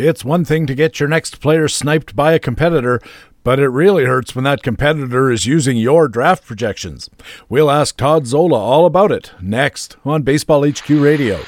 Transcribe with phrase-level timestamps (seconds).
[0.00, 3.00] It's one thing to get your next player sniped by a competitor,
[3.42, 7.10] but it really hurts when that competitor is using your draft projections.
[7.48, 11.40] We'll ask Todd Zola all about it next on Baseball HQ Radio.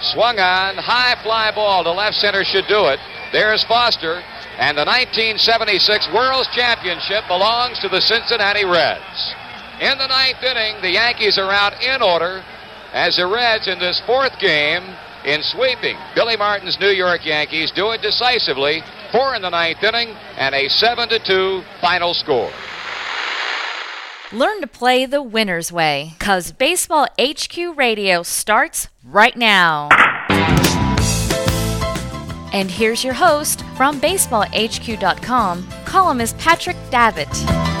[0.00, 3.00] Swung on, high fly ball to left center should do it.
[3.32, 4.22] There's Foster,
[4.58, 9.34] and the 1976 World's Championship belongs to the Cincinnati Reds.
[9.80, 12.44] In the ninth inning, the Yankees are out in order
[12.92, 14.82] as the Reds in this fourth game
[15.24, 15.96] in sweeping.
[16.14, 20.68] Billy Martin's New York Yankees do it decisively, four in the ninth inning, and a
[20.68, 22.50] 7 to 2 final score.
[24.32, 29.90] Learn to play the winner's way, because Baseball HQ Radio starts right now.
[32.52, 37.71] And here's your host from BaseballHQ.com, columnist Patrick Davitt.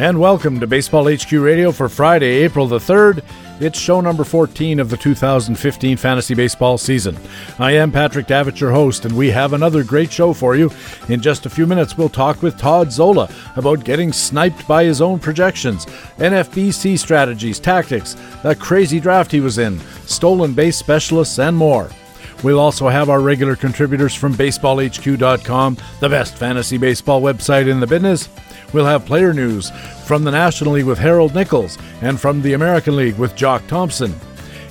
[0.00, 3.22] And welcome to Baseball HQ Radio for Friday, April the 3rd.
[3.60, 7.18] It's show number 14 of the 2015 fantasy baseball season.
[7.58, 10.70] I am Patrick Davitt, your host, and we have another great show for you.
[11.10, 15.02] In just a few minutes, we'll talk with Todd Zola about getting sniped by his
[15.02, 15.84] own projections,
[16.16, 21.90] NFBC strategies, tactics, that crazy draft he was in, stolen base specialists, and more.
[22.42, 27.86] We'll also have our regular contributors from BaseballHQ.com, the best fantasy baseball website in the
[27.86, 28.30] business.
[28.72, 29.70] We'll have player news
[30.04, 34.14] from the National League with Harold Nichols and from the American League with Jock Thompson.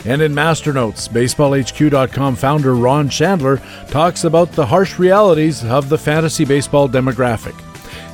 [0.05, 5.97] And in Master Notes, BaseballHQ.com founder Ron Shandler talks about the harsh realities of the
[5.97, 7.55] fantasy baseball demographic.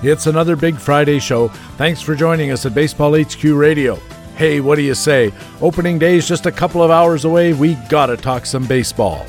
[0.04, 1.48] It's another Big Friday show.
[1.78, 3.96] Thanks for joining us at Baseball HQ Radio.
[4.36, 5.32] Hey, what do you say?
[5.62, 7.54] Opening day's just a couple of hours away.
[7.54, 9.26] We gotta talk some baseball.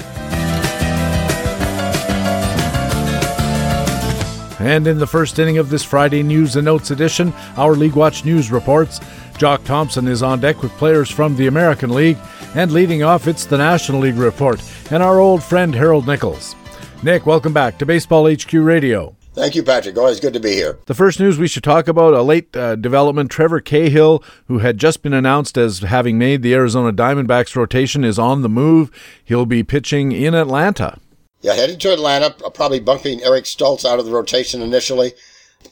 [4.66, 8.24] And in the first inning of this Friday News and Notes edition, our League Watch
[8.24, 8.98] News reports
[9.38, 12.18] Jock Thompson is on deck with players from the American League,
[12.56, 16.56] and leading off, it's the National League report and our old friend Harold Nichols.
[17.04, 19.14] Nick, welcome back to Baseball HQ Radio.
[19.34, 19.96] Thank you, Patrick.
[19.96, 20.80] Always good to be here.
[20.86, 23.30] The first news we should talk about a late uh, development.
[23.30, 28.18] Trevor Cahill, who had just been announced as having made the Arizona Diamondbacks rotation, is
[28.18, 28.90] on the move.
[29.24, 30.98] He'll be pitching in Atlanta.
[31.40, 35.12] Yeah, headed to Atlanta, uh, probably bumping Eric Stults out of the rotation initially.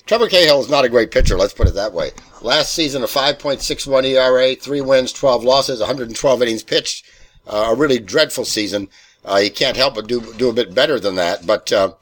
[0.07, 2.11] Trevor Cahill is not a great pitcher, let's put it that way.
[2.43, 7.07] Last season, a 5.61 ERA, three wins, 12 losses, 112 innings pitched.
[7.47, 8.89] Uh, a really dreadful season.
[9.25, 11.47] Uh, he can't help but do do a bit better than that.
[11.47, 11.93] But uh,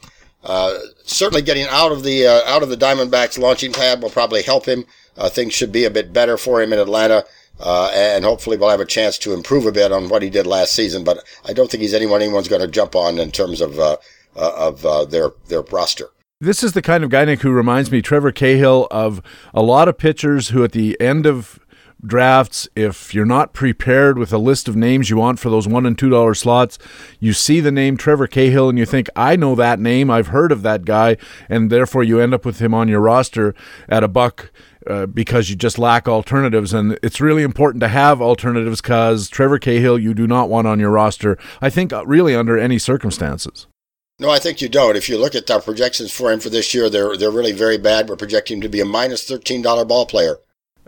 [0.45, 4.43] uh certainly getting out of the uh, out of the Diamondbacks launching pad will probably
[4.43, 4.85] help him.
[5.31, 7.25] things should be a bit better for him in Atlanta
[7.63, 10.47] uh, and hopefully we'll have a chance to improve a bit on what he did
[10.47, 11.05] last season.
[11.05, 13.97] But I don't think he's anyone anyone's going to jump on in terms of uh,
[14.37, 16.11] uh, of uh, their their roster.
[16.41, 19.23] This is the kind of guy Nick who reminds me, Trevor Cahill, of
[19.55, 21.61] a lot of pitchers who, at the end of
[22.05, 25.87] drafts, if you're not prepared with a list of names you want for those one
[25.87, 26.79] and two dollar slots,
[27.21, 30.51] you see the name Trevor Cahill and you think, I know that name, I've heard
[30.51, 31.17] of that guy,
[31.49, 33.55] and therefore you end up with him on your roster
[33.89, 34.51] at a buck
[34.87, 36.73] uh, because you just lack alternatives.
[36.73, 40.81] And it's really important to have alternatives because Trevor Cahill, you do not want on
[40.81, 43.67] your roster, I think, uh, really under any circumstances.
[44.19, 44.97] No, I think you don't.
[44.97, 47.79] If you look at our projections for him for this year, they're they're really very
[47.79, 48.09] bad.
[48.09, 50.39] We're projecting him to be a minus minus thirteen dollar ball player.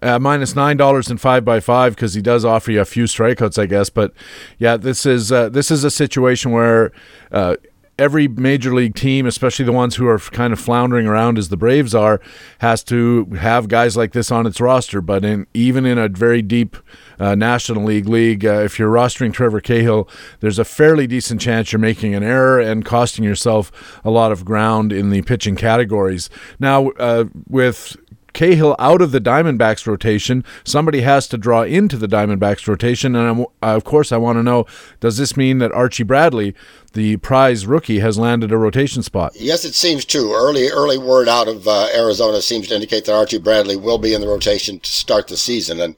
[0.03, 3.05] Uh, minus nine dollars in five by five because he does offer you a few
[3.05, 3.91] strikeouts, I guess.
[3.91, 4.13] But
[4.59, 6.93] yeah, this is uh, this is a situation where
[7.33, 7.57] uh,
[7.99, 11.57] every major league team, especially the ones who are kind of floundering around as the
[11.57, 12.21] Braves are,
[12.59, 15.01] has to have guys like this on its roster.
[15.01, 16.77] But in even in a very deep
[17.19, 20.09] uh, National League league, uh, if you're rostering Trevor Cahill,
[20.41, 24.45] there's a fairly decent chance you're making an error and costing yourself a lot of
[24.45, 26.31] ground in the pitching categories.
[26.59, 27.97] Now, uh, with
[28.35, 30.45] Cahill out of the Diamondbacks rotation.
[30.65, 33.47] Somebody has to draw into the Diamondbacks rotation, and I'm, uh,
[33.77, 34.67] of course, I want to know:
[35.01, 36.55] Does this mean that Archie Bradley,
[36.93, 39.33] the prize rookie, has landed a rotation spot?
[39.37, 40.33] Yes, it seems to.
[40.33, 44.13] Early early word out of uh, Arizona seems to indicate that Archie Bradley will be
[44.13, 45.97] in the rotation to start the season, and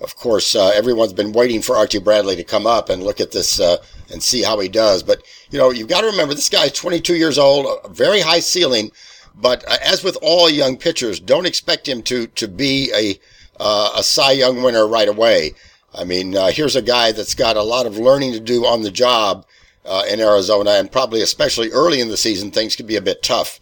[0.00, 3.32] of course, uh, everyone's been waiting for Archie Bradley to come up and look at
[3.32, 3.78] this uh,
[4.12, 5.02] and see how he does.
[5.02, 8.90] But you know, you've got to remember this guy's 22 years old, very high ceiling.
[9.34, 13.18] But uh, as with all young pitchers, don't expect him to to be a
[13.60, 15.54] uh, a Cy Young winner right away.
[15.94, 18.82] I mean, uh, here's a guy that's got a lot of learning to do on
[18.82, 19.46] the job
[19.84, 23.22] uh, in Arizona, and probably especially early in the season, things could be a bit
[23.22, 23.60] tough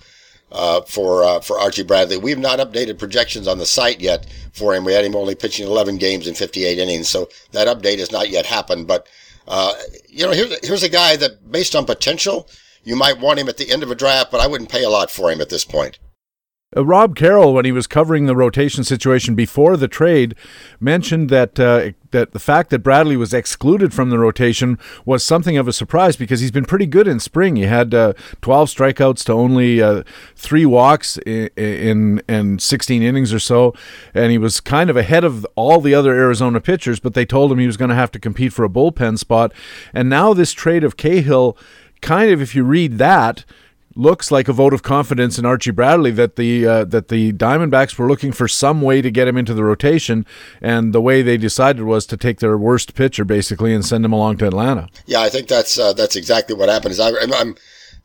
[0.51, 2.17] uh, for uh, for Archie Bradley.
[2.17, 4.85] We've not updated projections on the site yet for him.
[4.85, 8.31] We had him only pitching 11 games in 58 innings, so that update has not
[8.31, 8.87] yet happened.
[8.87, 9.07] But
[10.09, 12.49] you know, here's here's a guy that, based on potential
[12.85, 14.91] you might want him at the end of a draft, but I wouldn't pay a
[14.91, 15.99] lot for him at this point.
[16.77, 20.35] Uh, Rob Carroll, when he was covering the rotation situation before the trade,
[20.81, 25.57] mentioned that uh, that the fact that Bradley was excluded from the rotation was something
[25.57, 27.57] of a surprise because he's been pretty good in spring.
[27.57, 28.13] He had uh,
[28.43, 30.03] 12 strikeouts to only uh,
[30.37, 33.75] three walks in, in, in 16 innings or so,
[34.15, 37.01] and he was kind of ahead of all the other Arizona pitchers.
[37.01, 39.53] But they told him he was going to have to compete for a bullpen spot,
[39.93, 41.57] and now this trade of Cahill,
[42.03, 43.45] kind of, if you read that
[43.95, 47.99] looks like a vote of confidence in Archie Bradley that the uh, that the Diamondbacks
[47.99, 50.27] were looking for some way to get him into the rotation,
[50.61, 54.13] and the way they decided was to take their worst pitcher basically and send him
[54.13, 54.89] along to Atlanta.
[55.07, 56.93] Yeah, I think that's uh, that's exactly what happened.
[56.93, 57.57] Is I, am I'm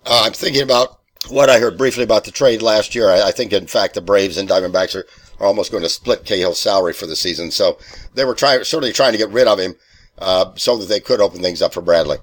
[0.05, 3.09] uh, I'm thinking about what I heard briefly about the trade last year.
[3.09, 5.05] I, I, think in fact the Braves and Diamondbacks are,
[5.39, 7.77] are almost going to split Cahill's salary for the season, so
[8.13, 9.75] they were trying certainly trying to get rid of him
[10.19, 12.17] uh, so that they could open things up for Bradley.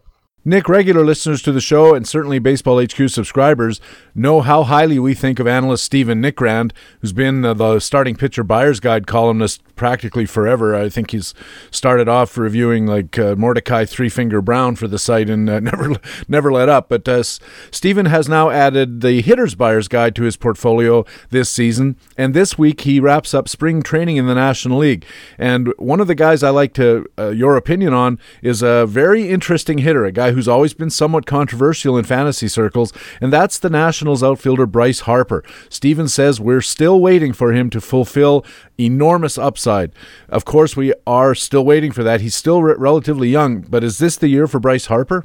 [0.47, 3.81] Nick, regular listeners to the show and certainly Baseball HQ subscribers
[4.15, 8.45] know how highly we think of analyst Stephen Nickrand, who's been uh, the starting pitcher
[8.45, 10.75] buyer's guide columnist practically forever.
[10.75, 11.33] I think he's
[11.71, 15.97] started off reviewing like uh, Mordecai Three Finger Brown for the site and uh, never
[16.29, 16.91] never let up.
[16.91, 21.97] But uh, Stephen has now added the hitter's buyer's guide to his portfolio this season,
[22.19, 25.07] and this week he wraps up spring training in the National League.
[25.39, 29.31] And one of the guys I like to uh, your opinion on is a very
[29.31, 33.71] interesting hitter, a guy who's always been somewhat controversial in fantasy circles, and that's the
[33.71, 35.43] Nationals outfielder Bryce Harper.
[35.69, 38.45] Stephen says we're still waiting for him to fulfill
[38.79, 39.93] enormous upside.
[40.29, 42.21] Of course, we are still waiting for that.
[42.21, 45.25] He's still re- relatively young, but is this the year for Bryce Harper?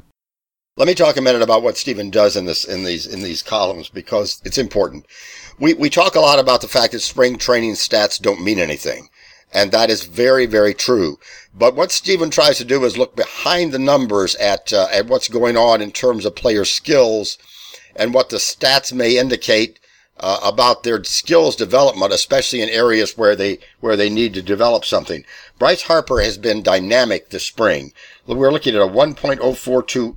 [0.76, 3.42] Let me talk a minute about what Stephen does in this in these in these
[3.42, 5.04] columns because it's important.
[5.58, 9.08] We we talk a lot about the fact that spring training stats don't mean anything.
[9.52, 11.18] And that is very, very true.
[11.52, 15.28] But what Stephen tries to do is look behind the numbers at, uh, at what's
[15.28, 17.36] going on in terms of player skills
[17.96, 19.80] and what the stats may indicate
[20.20, 24.84] uh, about their skills development, especially in areas where they where they need to develop
[24.84, 25.24] something.
[25.58, 27.92] Bryce Harper has been dynamic this spring.
[28.26, 30.16] We're looking at a 1.042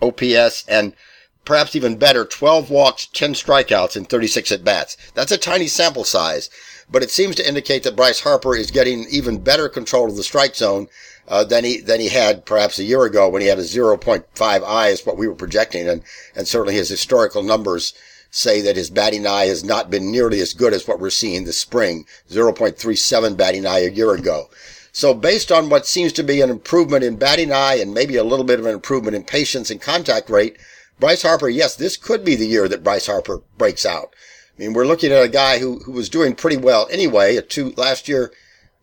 [0.00, 0.94] OPS and
[1.44, 4.96] perhaps even better, 12 walks, 10 strikeouts, and 36 at bats.
[5.14, 6.48] That's a tiny sample size,
[6.92, 10.22] but it seems to indicate that Bryce Harper is getting even better control of the
[10.22, 10.88] strike zone
[11.26, 14.24] uh, than he than he had perhaps a year ago when he had a 0.5
[14.40, 16.02] eye is what we were projecting, and
[16.36, 17.94] and certainly his historical numbers
[18.30, 21.44] say that his batting eye has not been nearly as good as what we're seeing
[21.44, 24.48] this spring, 0.37 batting eye a year ago.
[24.90, 28.24] So based on what seems to be an improvement in batting eye and maybe a
[28.24, 30.56] little bit of an improvement in patience and contact rate,
[30.98, 34.14] Bryce Harper, yes, this could be the year that Bryce Harper breaks out.
[34.62, 37.36] Mean, we're looking at a guy who, who was doing pretty well anyway.
[37.36, 38.32] At two last year,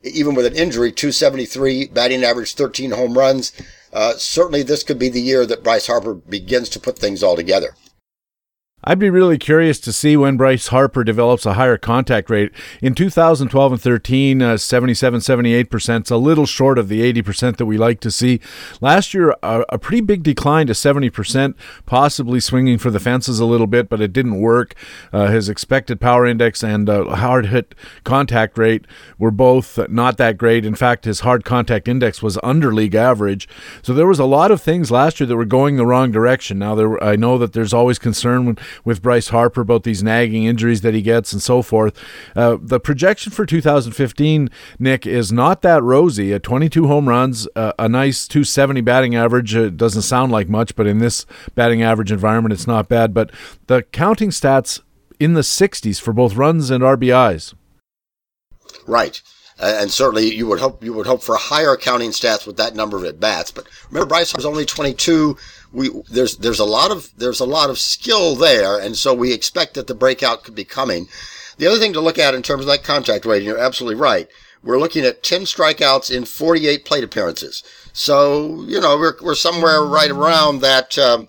[0.03, 3.53] even with an injury, 273 batting average, 13 home runs.
[3.93, 7.37] Uh, certainly, this could be the year that Bryce Harper begins to put things all
[7.37, 7.77] together.
[8.81, 12.53] I'd be really curious to see when Bryce Harper develops a higher contact rate.
[12.81, 17.65] In 2012 and 13, uh, 77, 78%, it's a little short of the 80% that
[17.65, 18.39] we like to see.
[18.79, 21.55] Last year, a, a, pretty big decline to 70%,
[21.85, 24.75] possibly swinging for the fences a little bit, but it didn't work.
[25.11, 27.75] Uh, his expected power index and uh, hard hit
[28.05, 28.85] contact rate
[29.17, 30.65] were both not that great.
[30.65, 33.47] In fact, his hard contact index was under league average.
[33.81, 36.59] So there was a lot of things last year that were going the wrong direction.
[36.59, 40.45] Now, there, I know that there's always concern when with Bryce Harper about these nagging
[40.45, 41.97] injuries that he gets and so forth.
[42.35, 46.33] Uh, the projection for 2015, Nick, is not that rosy.
[46.33, 49.55] At 22 home runs, uh, a nice 270 batting average.
[49.55, 53.13] It doesn't sound like much, but in this batting average environment, it's not bad.
[53.13, 53.31] But
[53.67, 54.81] the counting stats
[55.19, 57.53] in the 60s for both runs and RBIs.
[58.85, 59.21] Right
[59.59, 62.97] and certainly you would hope you would hope for higher counting stats with that number
[62.97, 63.51] of at bats.
[63.51, 65.37] But remember, Bryce was only 22.
[65.71, 69.33] We there's there's a lot of there's a lot of skill there, and so we
[69.33, 71.07] expect that the breakout could be coming.
[71.57, 73.99] The other thing to look at in terms of that contact rate, and you're absolutely
[73.99, 74.27] right.
[74.61, 77.63] We're looking at 10 strikeouts in 48 plate appearances.
[77.91, 81.27] So you know we're we're somewhere right around that um,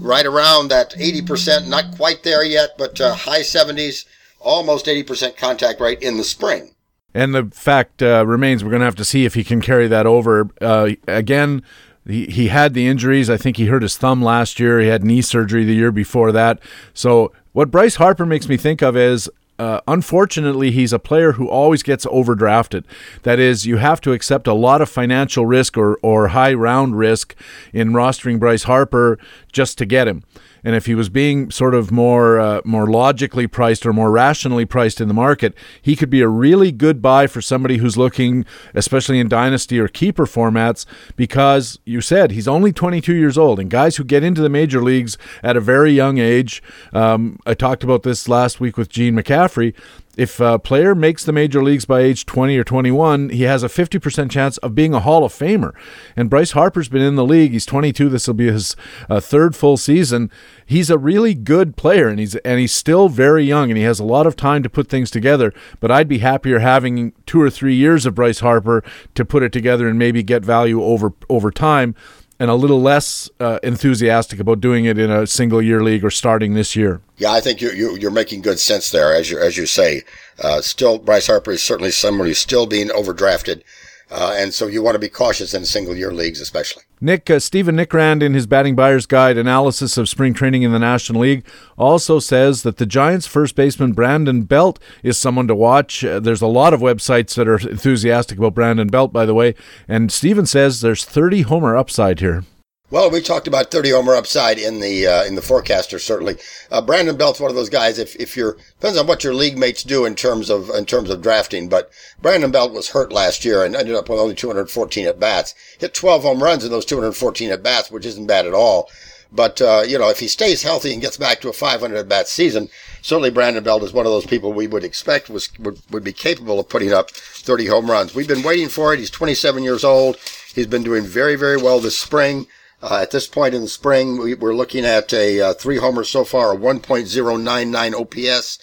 [0.00, 4.04] right around that 80%, not quite there yet, but uh, high 70s,
[4.40, 6.74] almost 80% contact rate in the spring.
[7.14, 9.88] And the fact uh, remains, we're going to have to see if he can carry
[9.88, 10.50] that over.
[10.60, 11.62] Uh, again,
[12.06, 13.30] he, he had the injuries.
[13.30, 14.80] I think he hurt his thumb last year.
[14.80, 16.60] He had knee surgery the year before that.
[16.94, 21.48] So, what Bryce Harper makes me think of is uh, unfortunately, he's a player who
[21.48, 22.84] always gets overdrafted.
[23.24, 26.96] That is, you have to accept a lot of financial risk or, or high round
[26.96, 27.34] risk
[27.72, 29.18] in rostering Bryce Harper
[29.52, 30.22] just to get him.
[30.64, 34.64] And if he was being sort of more uh, more logically priced or more rationally
[34.64, 38.44] priced in the market, he could be a really good buy for somebody who's looking,
[38.74, 40.84] especially in dynasty or keeper formats,
[41.16, 44.82] because you said he's only 22 years old, and guys who get into the major
[44.82, 46.62] leagues at a very young age.
[46.92, 49.74] Um, I talked about this last week with Gene McCaffrey
[50.18, 53.68] if a player makes the major leagues by age 20 or 21, he has a
[53.68, 55.72] 50% chance of being a Hall of Famer.
[56.16, 57.52] And Bryce Harper's been in the league.
[57.52, 58.08] He's 22.
[58.08, 58.74] This will be his
[59.08, 60.28] uh, third full season.
[60.66, 64.00] He's a really good player, and he's and he's still very young, and he has
[64.00, 65.54] a lot of time to put things together.
[65.78, 68.82] But I'd be happier having two or three years of Bryce Harper
[69.14, 71.94] to put it together and maybe get value over over time
[72.40, 76.10] and a little less uh, enthusiastic about doing it in a single year league or
[76.10, 77.00] starting this year.
[77.16, 80.02] Yeah, I think you're, you're, making good sense there, as you, as you say.
[80.40, 83.62] Uh, still, Bryce Harper is certainly someone who's still being overdrafted.
[84.10, 86.82] Uh, and so you want to be cautious in single year leagues, especially.
[87.00, 90.78] Nick, uh, Stephen Nickrand, in his Batting Buyer's Guide analysis of spring training in the
[90.78, 91.44] National League,
[91.76, 96.04] also says that the Giants' first baseman, Brandon Belt, is someone to watch.
[96.04, 99.54] Uh, there's a lot of websites that are enthusiastic about Brandon Belt, by the way.
[99.86, 102.44] And Stephen says there's 30 homer upside here.
[102.90, 106.38] Well, we talked about 30 homer upside in the uh, in the forecaster certainly.
[106.70, 107.98] Uh, Brandon Belt's one of those guys.
[107.98, 111.10] If if you're depends on what your league mates do in terms of in terms
[111.10, 111.68] of drafting.
[111.68, 111.90] But
[112.22, 115.54] Brandon Belt was hurt last year and ended up with only 214 at bats.
[115.78, 118.88] Hit 12 home runs in those 214 at bats, which isn't bad at all.
[119.30, 122.08] But uh, you know, if he stays healthy and gets back to a 500 at
[122.08, 122.70] bat season,
[123.02, 126.14] certainly Brandon Belt is one of those people we would expect was would, would be
[126.14, 128.14] capable of putting up 30 home runs.
[128.14, 128.98] We've been waiting for it.
[128.98, 130.16] He's 27 years old.
[130.54, 132.46] He's been doing very very well this spring.
[132.80, 136.08] Uh, at this point in the spring, we, are looking at a uh, three homers
[136.08, 138.58] so far, a 1.099 OPS.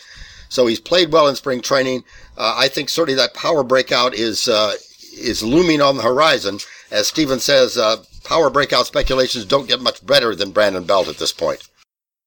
[0.48, 2.04] So he's played well in spring training.
[2.38, 4.76] Uh, I think certainly that power breakout is uh,
[5.18, 6.60] is looming on the horizon.
[6.92, 11.18] As Stephen says, uh, power breakout speculations don't get much better than Brandon Belt at
[11.18, 11.68] this point.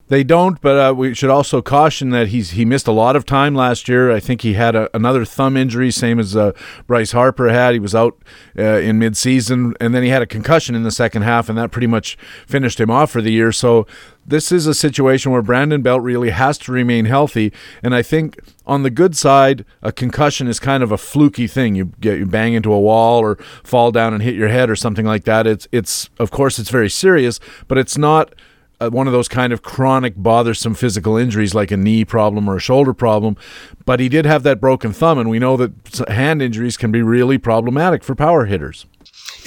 [0.09, 3.27] They don't, but uh, we should also caution that he's he missed a lot of
[3.27, 4.11] time last year.
[4.11, 6.53] I think he had a, another thumb injury, same as uh,
[6.87, 7.75] Bryce Harper had.
[7.75, 8.17] He was out
[8.59, 11.71] uh, in midseason, and then he had a concussion in the second half, and that
[11.71, 13.53] pretty much finished him off for the year.
[13.53, 13.87] So
[14.27, 18.39] this is a situation where Brandon Belt really has to remain healthy, and I think
[18.67, 21.75] on the good side, a concussion is kind of a fluky thing.
[21.75, 24.77] You get you bang into a wall or fall down and hit your head or
[24.77, 25.47] something like that.
[25.47, 28.35] It's it's of course it's very serious, but it's not
[28.81, 32.57] uh, one of those kind of chronic, bothersome physical injuries like a knee problem or
[32.57, 33.37] a shoulder problem.
[33.85, 37.03] But he did have that broken thumb, and we know that hand injuries can be
[37.03, 38.87] really problematic for power hitters.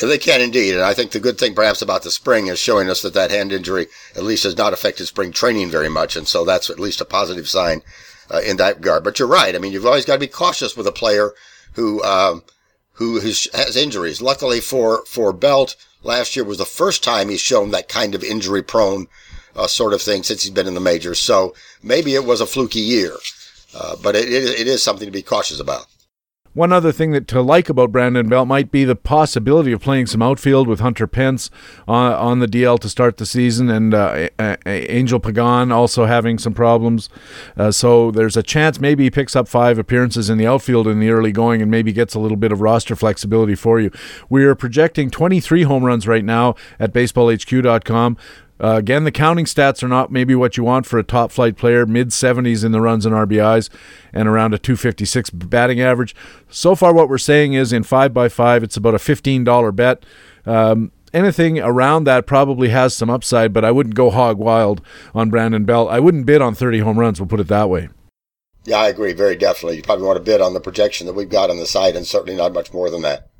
[0.01, 0.73] Yeah, they can indeed.
[0.73, 3.31] And I think the good thing perhaps about the spring is showing us that that
[3.31, 6.15] hand injury at least has not affected spring training very much.
[6.15, 7.81] And so that's at least a positive sign
[8.29, 9.03] uh, in that regard.
[9.03, 9.55] But you're right.
[9.55, 11.33] I mean, you've always got to be cautious with a player
[11.73, 12.43] who, um,
[12.93, 14.21] who has injuries.
[14.21, 18.23] Luckily for, for Belt, last year was the first time he's shown that kind of
[18.23, 19.07] injury prone
[19.55, 21.19] uh, sort of thing since he's been in the majors.
[21.19, 21.53] So
[21.83, 23.15] maybe it was a fluky year,
[23.75, 25.87] uh, but it, it, it is something to be cautious about.
[26.53, 30.07] One other thing that to like about Brandon Belt might be the possibility of playing
[30.07, 31.49] some outfield with Hunter Pence
[31.87, 34.27] on, on the DL to start the season, and uh,
[34.65, 37.07] Angel Pagan also having some problems.
[37.55, 40.99] Uh, so there's a chance maybe he picks up five appearances in the outfield in
[40.99, 43.89] the early going and maybe gets a little bit of roster flexibility for you.
[44.29, 48.17] We are projecting 23 home runs right now at baseballhq.com.
[48.61, 51.57] Uh, again, the counting stats are not maybe what you want for a top flight
[51.57, 53.69] player, mid 70s in the runs and RBIs,
[54.13, 56.15] and around a 256 batting average.
[56.49, 60.05] So far, what we're saying is in 5x5, it's about a $15 bet.
[60.45, 64.81] Um, anything around that probably has some upside, but I wouldn't go hog wild
[65.15, 65.89] on Brandon Belt.
[65.89, 67.89] I wouldn't bid on 30 home runs, we'll put it that way.
[68.65, 69.77] Yeah, I agree very definitely.
[69.77, 72.05] You probably want to bid on the projection that we've got on the site, and
[72.05, 73.30] certainly not much more than that.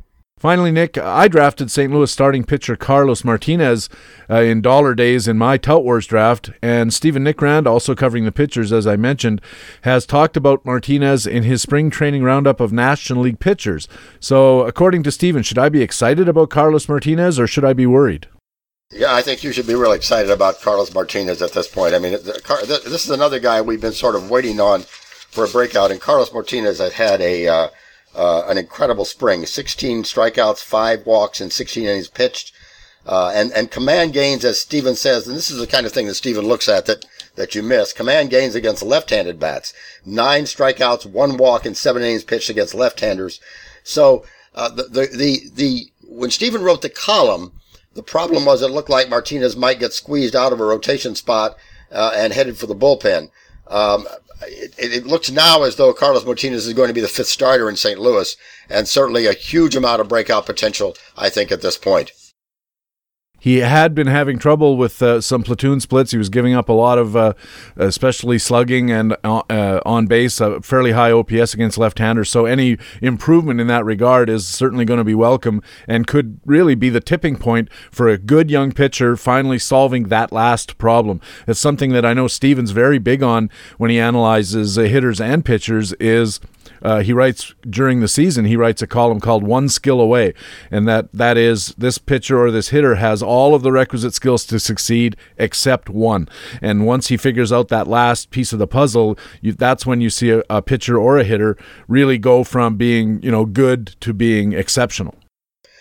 [0.42, 1.94] Finally, Nick, I drafted St.
[1.94, 3.90] Louis starting pitcher Carlos Martinez
[4.28, 8.32] uh, in dollar days in my Tout Wars draft, and Stephen Nickrand, also covering the
[8.32, 9.40] pitchers, as I mentioned,
[9.82, 13.88] has talked about Martinez in his spring training roundup of National League pitchers.
[14.20, 17.86] So, according to Stephen, should I be excited about Carlos Martinez or should I be
[17.86, 18.28] worried?
[18.90, 21.94] Yeah, I think you should be really excited about Carlos Martinez at this point.
[21.94, 25.92] I mean, this is another guy we've been sort of waiting on for a breakout,
[25.92, 27.48] and Carlos Martinez had had a.
[27.48, 27.68] Uh,
[28.16, 29.46] uh, an incredible spring.
[29.46, 32.54] 16 strikeouts, five walks, and 16 innings pitched.
[33.06, 36.06] Uh, and, and command gains, as Stephen says, and this is the kind of thing
[36.08, 37.04] that Stephen looks at that,
[37.36, 37.94] that you miss.
[37.94, 39.74] Command gains against left-handed bats.
[40.06, 43.40] Nine strikeouts, one walk, and seven innings pitched against left-handers.
[43.84, 47.54] So, uh, the, the, the, the, when Stephen wrote the column,
[47.96, 51.58] the problem was it looked like Martinez might get squeezed out of a rotation spot,
[51.92, 53.30] uh, and headed for the bullpen.
[53.68, 54.08] Um,
[54.48, 57.70] it, it, looks now as though Carlos Martinez is going to be the fifth starter
[57.70, 58.00] in St.
[58.00, 58.36] Louis,
[58.70, 62.12] and certainly a huge amount of breakout potential, I think, at this point.
[63.42, 66.12] He had been having trouble with uh, some platoon splits.
[66.12, 67.34] He was giving up a lot of, uh,
[67.76, 72.30] especially slugging and uh, uh on base, a fairly high OPS against left-handers.
[72.30, 76.76] So any improvement in that regard is certainly going to be welcome and could really
[76.76, 81.20] be the tipping point for a good young pitcher finally solving that last problem.
[81.48, 85.44] It's something that I know Stephen's very big on when he analyzes uh, hitters and
[85.44, 85.94] pitchers.
[85.94, 86.40] Is
[86.82, 90.34] uh, he writes during the season he writes a column called one skill away
[90.70, 94.46] and that that is this pitcher or this hitter has all of the requisite skills
[94.46, 96.28] to succeed except one.
[96.62, 100.10] And once he figures out that last piece of the puzzle you, that's when you
[100.10, 101.58] see a, a pitcher or a hitter
[101.88, 105.16] really go from being you know good to being exceptional.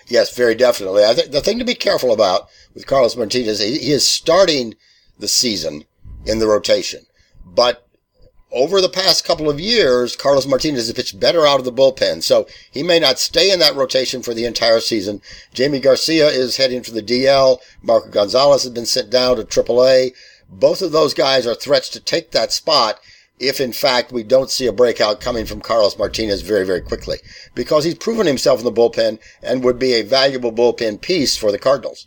[0.06, 1.04] Yes very definitely.
[1.04, 4.74] I think the thing to be careful about with carlos martinez he, he is starting
[5.18, 5.84] the season
[6.24, 7.04] in the rotation
[7.44, 7.86] but
[8.52, 12.22] over the past couple of years, Carlos Martinez has pitched better out of the bullpen,
[12.22, 15.22] so he may not stay in that rotation for the entire season.
[15.56, 17.58] Jaime Garcia is heading for the DL.
[17.82, 20.12] Marco Gonzalez has been sent down to AAA.
[20.48, 23.00] Both of those guys are threats to take that spot
[23.38, 27.18] if, in fact, we don't see a breakout coming from Carlos Martinez very, very quickly,
[27.54, 31.50] because he's proven himself in the bullpen and would be a valuable bullpen piece for
[31.50, 32.06] the Cardinals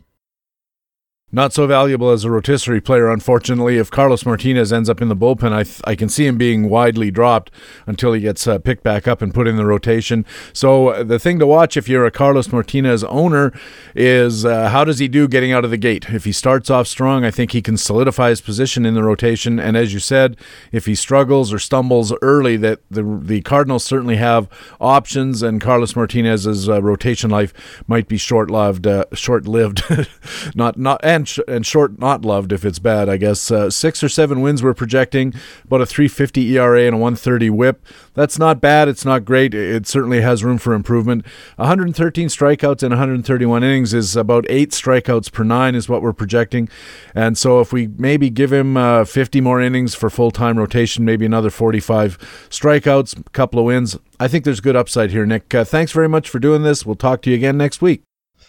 [1.34, 3.78] not so valuable as a rotisserie player, unfortunately.
[3.78, 6.70] If Carlos Martinez ends up in the bullpen, I, th- I can see him being
[6.70, 7.50] widely dropped
[7.88, 10.28] until he gets uh, picked back up and put in the rotation.
[10.54, 13.52] So uh, the thing to watch if you're a Carlos Martinez owner
[13.96, 16.12] is uh, how does he do getting out of the gate?
[16.12, 19.60] If he starts off strong, I think he can solidify his position in the rotation.
[19.60, 20.38] And as you said,
[20.72, 24.48] if he struggles or stumbles early, that the the Cardinals certainly have
[24.80, 27.54] options, and Carlos Martinez's uh, rotation life
[27.88, 29.82] might be short lived, uh, short lived,
[30.56, 33.50] not not and and, sh- and short not loved if it's bad, I guess.
[33.50, 37.86] Uh, six or seven wins we're projecting, about a 350 ERA and a 130 whip.
[38.14, 38.90] That's not bad.
[38.90, 39.54] It's not great.
[39.54, 41.26] It certainly has room for improvement.
[41.56, 46.68] 113 strikeouts in 131 innings is about eight strikeouts per nine, is what we're projecting.
[47.16, 51.06] And so if we maybe give him uh, 50 more innings for full time rotation,
[51.06, 52.18] maybe another 45
[52.50, 55.56] strikeouts, a couple of wins, I think there's good upside here, Nick.
[55.56, 56.86] Uh, thanks very much for doing this.
[56.86, 58.04] We'll talk to you again next week.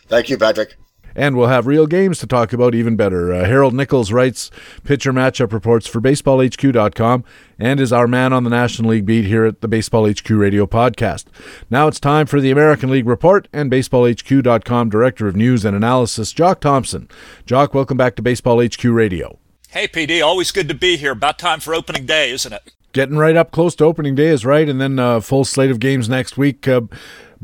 [0.09, 0.77] Thank you, Patrick.
[1.17, 3.33] And we'll have real games to talk about even better.
[3.33, 4.51] Uh, Harold Nichols writes
[4.83, 7.25] pitcher matchup reports for BaseballHQ.com
[7.59, 10.67] and is our man on the National League beat here at the Baseball HQ Radio
[10.67, 11.27] Podcast.
[11.71, 16.33] Now it's time for the American League Report and BaseballHQ.com Director of News and Analysis,
[16.33, 17.09] Jock Thompson.
[17.47, 19.39] Jock, welcome back to Baseball HQ Radio.
[19.75, 21.13] Hey, PD, always good to be here.
[21.13, 22.73] About time for opening day, isn't it?
[22.93, 25.73] Getting right up close to opening day is right, and then a uh, full slate
[25.73, 26.69] of games next week.
[26.69, 26.83] Uh,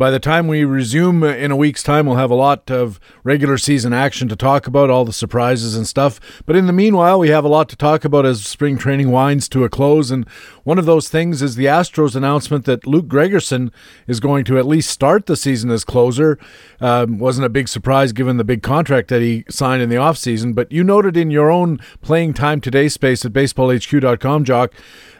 [0.01, 3.59] by the time we resume in a week's time, we'll have a lot of regular
[3.59, 6.19] season action to talk about, all the surprises and stuff.
[6.47, 9.47] But in the meanwhile, we have a lot to talk about as spring training winds
[9.51, 10.11] to a close.
[10.11, 10.27] And
[10.65, 13.71] one of those things is the Astros announcement that Luke Gregerson
[14.07, 16.39] is going to at least start the season as closer.
[16.81, 20.55] Um, wasn't a big surprise given the big contract that he signed in the offseason.
[20.55, 24.73] But you noted in your own playing time today space at baseballhq.com, Jock,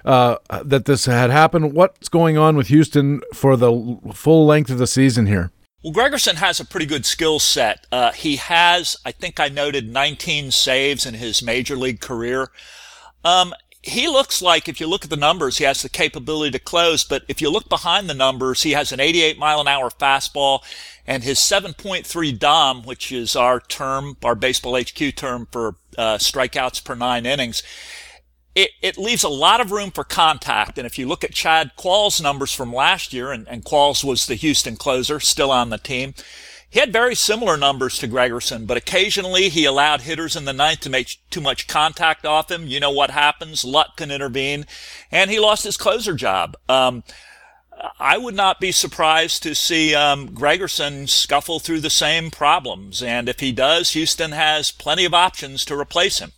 [0.05, 1.73] uh, that this had happened.
[1.73, 5.51] What's going on with Houston for the full length of the season here?
[5.83, 7.87] Well, Gregerson has a pretty good skill set.
[7.91, 12.49] Uh, he has, I think I noted 19 saves in his major league career.
[13.25, 16.59] Um, he looks like, if you look at the numbers, he has the capability to
[16.59, 19.89] close, but if you look behind the numbers, he has an 88 mile an hour
[19.89, 20.61] fastball
[21.07, 26.85] and his 7.3 DOM, which is our term, our baseball HQ term for uh, strikeouts
[26.85, 27.63] per nine innings,
[28.55, 30.77] it, it leaves a lot of room for contact.
[30.77, 34.27] And if you look at Chad Qualls' numbers from last year, and, and Qualls was
[34.27, 36.15] the Houston closer, still on the team,
[36.69, 40.81] he had very similar numbers to Gregerson, but occasionally he allowed hitters in the ninth
[40.81, 42.69] to make too much contact off him.
[42.69, 43.65] You know what happens.
[43.65, 44.67] Luck can intervene.
[45.11, 46.57] And he lost his closer job.
[46.69, 47.03] Um,
[47.99, 53.03] I would not be surprised to see um, Gregerson scuffle through the same problems.
[53.03, 56.33] And if he does, Houston has plenty of options to replace him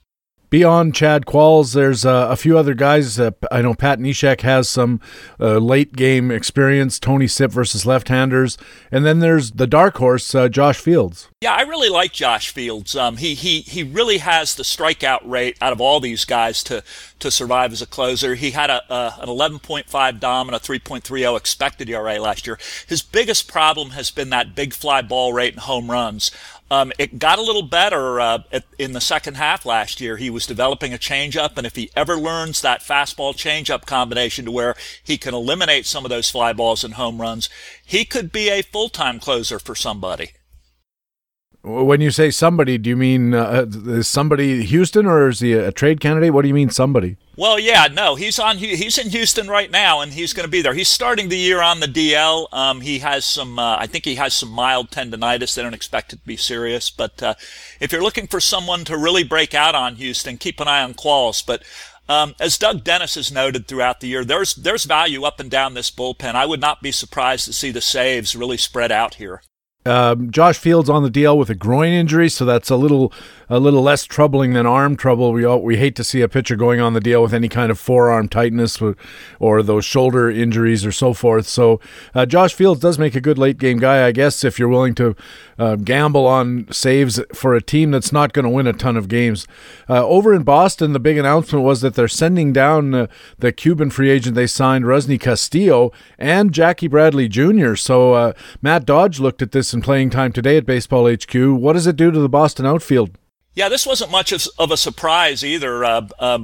[0.52, 3.18] beyond Chad Qualls, there's uh, a few other guys.
[3.18, 5.00] Uh, I know Pat Neshek has some
[5.40, 6.98] uh, late game experience.
[6.98, 8.58] Tony Sipp versus left-handers,
[8.90, 11.30] and then there's the dark horse, uh, Josh Fields.
[11.40, 12.94] Yeah, I really like Josh Fields.
[12.94, 16.84] Um, he he he really has the strikeout rate out of all these guys to
[17.18, 18.34] to survive as a closer.
[18.34, 22.58] He had a, a an 11.5 DOM and a 3.30 expected ERA last year.
[22.86, 26.30] His biggest problem has been that big fly ball rate and home runs.
[26.72, 30.16] Um, it got a little better uh, at, in the second half last year.
[30.16, 34.50] He was developing a changeup, and if he ever learns that fastball changeup combination to
[34.50, 37.50] where he can eliminate some of those fly balls and home runs,
[37.84, 40.30] he could be a full time closer for somebody.
[41.60, 45.72] When you say somebody, do you mean uh, is somebody Houston or is he a
[45.72, 46.32] trade candidate?
[46.32, 47.18] What do you mean somebody?
[47.34, 48.58] Well, yeah, no, he's on.
[48.58, 50.74] He's in Houston right now, and he's going to be there.
[50.74, 52.46] He's starting the year on the DL.
[52.52, 53.58] Um, he has some.
[53.58, 55.54] Uh, I think he has some mild tendonitis.
[55.54, 57.34] They don't expect it to be serious, but uh,
[57.80, 60.92] if you're looking for someone to really break out on Houston, keep an eye on
[60.92, 61.44] Qualls.
[61.44, 61.62] But
[62.06, 65.72] um, as Doug Dennis has noted throughout the year, there's there's value up and down
[65.72, 66.34] this bullpen.
[66.34, 69.40] I would not be surprised to see the saves really spread out here.
[69.84, 73.12] Um, Josh Fields on the DL with a groin injury, so that's a little
[73.52, 75.30] a little less troubling than arm trouble.
[75.30, 77.70] We all, we hate to see a pitcher going on the DL with any kind
[77.70, 78.96] of forearm tightness or,
[79.38, 81.46] or those shoulder injuries or so forth.
[81.46, 81.78] So
[82.14, 84.94] uh, Josh Fields does make a good late game guy, I guess, if you're willing
[84.94, 85.14] to
[85.58, 89.08] uh, gamble on saves for a team that's not going to win a ton of
[89.08, 89.46] games.
[89.86, 93.06] Uh, over in Boston, the big announcement was that they're sending down uh,
[93.38, 97.74] the Cuban free agent they signed, Rusney Castillo, and Jackie Bradley Jr.
[97.74, 101.34] So uh, Matt Dodge looked at this in playing time today at Baseball HQ.
[101.34, 103.10] What does it do to the Boston outfield?
[103.54, 105.84] Yeah, this wasn't much of, of a surprise either.
[105.84, 106.38] Uh, uh,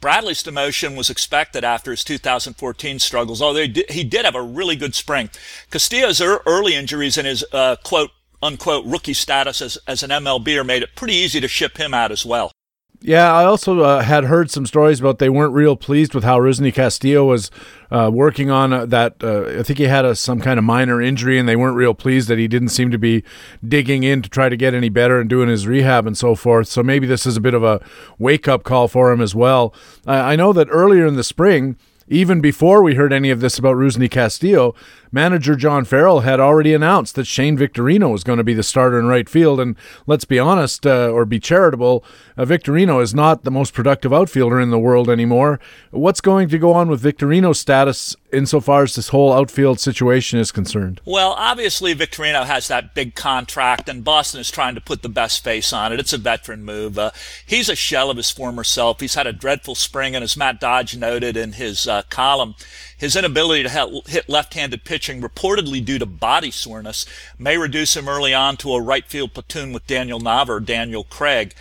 [0.00, 4.42] Bradley's demotion was expected after his 2014 struggles, although he did, he did have a
[4.42, 5.30] really good spring.
[5.70, 8.10] Castillo's early injuries and his uh, quote
[8.42, 12.12] unquote rookie status as, as an MLBer made it pretty easy to ship him out
[12.12, 12.52] as well.
[13.00, 16.40] Yeah, I also uh, had heard some stories about they weren't real pleased with how
[16.40, 17.48] Rusney Castillo was
[17.92, 19.22] uh, working on uh, that.
[19.22, 21.94] Uh, I think he had a, some kind of minor injury, and they weren't real
[21.94, 23.22] pleased that he didn't seem to be
[23.66, 26.66] digging in to try to get any better and doing his rehab and so forth.
[26.66, 27.80] So maybe this is a bit of a
[28.18, 29.72] wake up call for him as well.
[30.04, 31.76] I know that earlier in the spring,
[32.08, 34.74] even before we heard any of this about Rusney Castillo,
[35.10, 38.98] manager John Farrell had already announced that Shane Victorino was going to be the starter
[38.98, 39.60] in right field.
[39.60, 42.04] And let's be honest, uh, or be charitable,
[42.36, 45.60] uh, Victorino is not the most productive outfielder in the world anymore.
[45.90, 50.52] What's going to go on with Victorino's status insofar as this whole outfield situation is
[50.52, 51.00] concerned?
[51.04, 55.42] Well, obviously, Victorino has that big contract, and Boston is trying to put the best
[55.42, 56.00] face on it.
[56.00, 56.98] It's a veteran move.
[56.98, 57.10] Uh,
[57.46, 59.00] he's a shell of his former self.
[59.00, 62.54] He's had a dreadful spring, and as Matt Dodge noted in his uh, column,
[62.96, 67.06] his inability to hit left-handed pitching, reportedly due to body soreness,
[67.38, 71.04] may reduce him early on to a right field platoon with Daniel Nava or Daniel
[71.04, 71.54] Craig.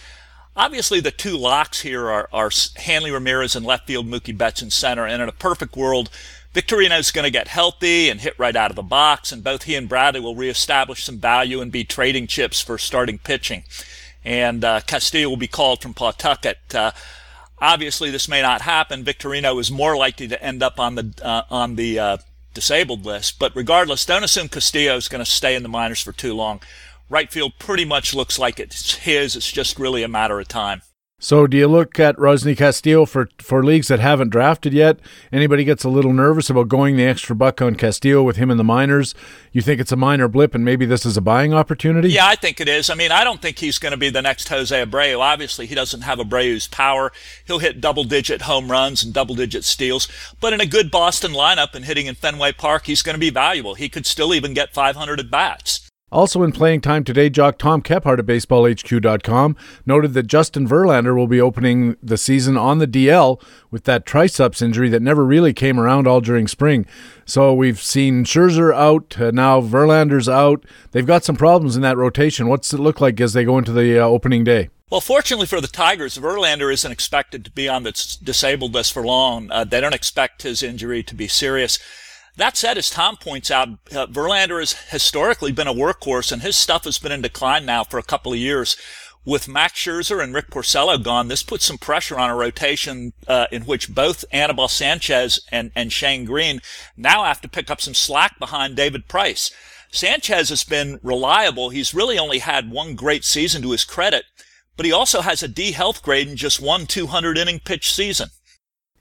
[0.55, 4.71] Obviously, the two locks here are, are Hanley Ramirez in left field, Mookie Betts in
[4.71, 6.09] center, and in a perfect world,
[6.51, 9.75] Victorino's going to get healthy and hit right out of the box, and both he
[9.75, 13.65] and Bradley will reestablish some value and be trading chips for starting pitching.
[14.25, 16.73] And uh, Castillo will be called from Pawtucket.
[16.73, 16.91] Uh,
[17.59, 19.03] obviously, this may not happen.
[19.03, 22.17] Victorino is more likely to end up on the uh, on the uh,
[22.57, 23.37] disabled list.
[23.37, 26.59] But regardless, don't assume Castillo is going to stay in the minors for too long.
[27.07, 29.35] Right field pretty much looks like it's his.
[29.35, 30.81] It's just really a matter of time.
[31.19, 34.99] So, do you look at Rusney Castillo for for leagues that haven't drafted yet?
[35.31, 38.57] Anybody gets a little nervous about going the extra buck on Castillo with him in
[38.57, 39.15] the minors?
[39.51, 42.09] You think it's a minor blip, and maybe this is a buying opportunity?
[42.09, 42.91] Yeah, I think it is.
[42.91, 45.19] I mean, I don't think he's going to be the next Jose Abreu.
[45.19, 47.11] Obviously, he doesn't have Abreu's power.
[47.47, 50.07] He'll hit double digit home runs and double digit steals,
[50.39, 53.31] but in a good Boston lineup and hitting in Fenway Park, he's going to be
[53.31, 53.73] valuable.
[53.73, 55.86] He could still even get 500 at bats.
[56.09, 61.27] Also in playing time today, jock Tom Kephart of BaseballHQ.com noted that Justin Verlander will
[61.27, 63.41] be opening the season on the DL
[63.71, 66.85] with that triceps injury that never really came around all during spring.
[67.25, 70.63] So we've seen Scherzer out, uh, now Verlander's out.
[70.91, 72.47] They've got some problems in that rotation.
[72.47, 74.69] What's it look like as they go into the uh, opening day?
[74.89, 77.91] Well, fortunately for the Tigers, Verlander isn't expected to be on the
[78.23, 79.51] disabled list for long.
[79.51, 81.77] Uh, they don't expect his injury to be serious.
[82.37, 86.55] That said, as Tom points out, uh, Verlander has historically been a workhorse, and his
[86.55, 88.77] stuff has been in decline now for a couple of years.
[89.25, 93.47] With Max Scherzer and Rick Porcello gone, this puts some pressure on a rotation uh,
[93.51, 96.61] in which both Anibal Sanchez and, and Shane Greene
[96.95, 99.51] now have to pick up some slack behind David Price.
[99.91, 101.71] Sanchez has been reliable.
[101.71, 104.25] He's really only had one great season to his credit,
[104.77, 108.29] but he also has a D health grade in just one 200 inning pitch season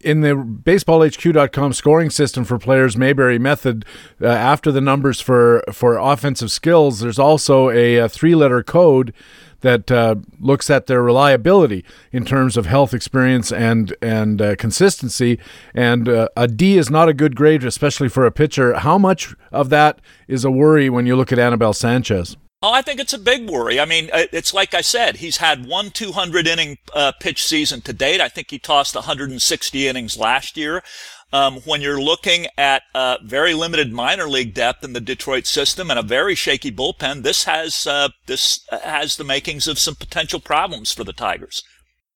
[0.01, 3.85] in the baseballhq.com scoring system for players mayberry method
[4.21, 9.13] uh, after the numbers for for offensive skills there's also a, a three letter code
[9.61, 15.39] that uh, looks at their reliability in terms of health experience and and uh, consistency.
[15.75, 18.75] And uh, a D is not a good grade especially for a pitcher.
[18.75, 22.83] How much of that is a worry when you look at Anibal Sanchez Oh, I
[22.83, 23.79] think it's a big worry.
[23.79, 27.92] I mean, it's like I said, he's had one 200 inning uh, pitch season to
[27.92, 28.20] date.
[28.20, 30.83] I think he tossed 160 innings last year.
[31.33, 35.92] Um, when you're looking at uh, very limited minor league depth in the Detroit system
[35.92, 40.40] and a very shaky bullpen, this has uh, this has the makings of some potential
[40.40, 41.62] problems for the Tigers.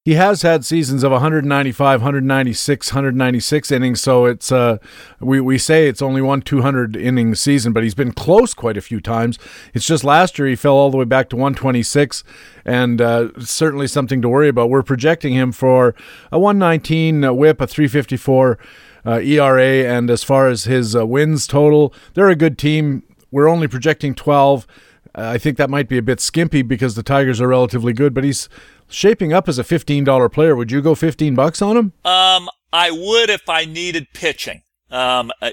[0.06, 4.78] He has had seasons of 195, 196, 196 innings, so it's uh,
[5.20, 8.80] we we say it's only one 200 inning season, but he's been close quite a
[8.80, 9.38] few times.
[9.74, 12.24] It's just last year he fell all the way back to 126,
[12.64, 14.70] and uh, certainly something to worry about.
[14.70, 15.94] We're projecting him for
[16.32, 18.58] a 119 WHIP, a 354
[19.04, 23.02] uh, ERA, and as far as his uh, wins total, they're a good team.
[23.30, 24.66] We're only projecting 12.
[25.14, 28.24] I think that might be a bit skimpy because the Tigers are relatively good, but
[28.24, 28.48] he's
[28.90, 30.54] shaping up as a $15 player.
[30.54, 31.92] Would you go 15 bucks on him?
[32.04, 34.62] Um, I would if I needed pitching.
[34.90, 35.50] Um, uh,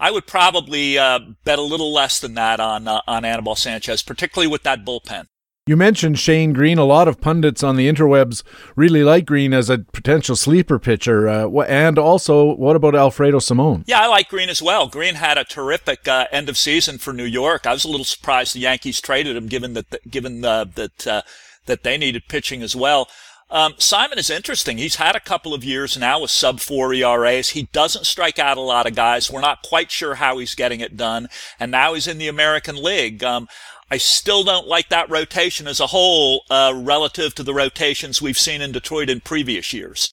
[0.00, 4.02] I would probably uh, bet a little less than that on uh, on Anibal Sanchez,
[4.02, 5.26] particularly with that bullpen.
[5.68, 6.78] You mentioned Shane Greene.
[6.78, 8.44] A lot of pundits on the interwebs
[8.76, 11.28] really like Greene as a potential sleeper pitcher.
[11.28, 13.82] Uh, and also, what about Alfredo Simon?
[13.84, 14.86] Yeah, I like Greene as well.
[14.86, 17.66] Greene had a terrific uh, end of season for New York.
[17.66, 21.24] I was a little surprised the Yankees traded him, given that given uh, that
[21.66, 23.08] that they needed pitching as well.
[23.48, 24.78] Um, Simon is interesting.
[24.78, 27.50] He's had a couple of years now with sub four ERAs.
[27.50, 29.30] He doesn't strike out a lot of guys.
[29.30, 31.28] We're not quite sure how he's getting it done.
[31.60, 33.22] And now he's in the American League.
[33.22, 33.46] Um,
[33.88, 38.38] I still don't like that rotation as a whole uh, relative to the rotations we've
[38.38, 40.12] seen in Detroit in previous years.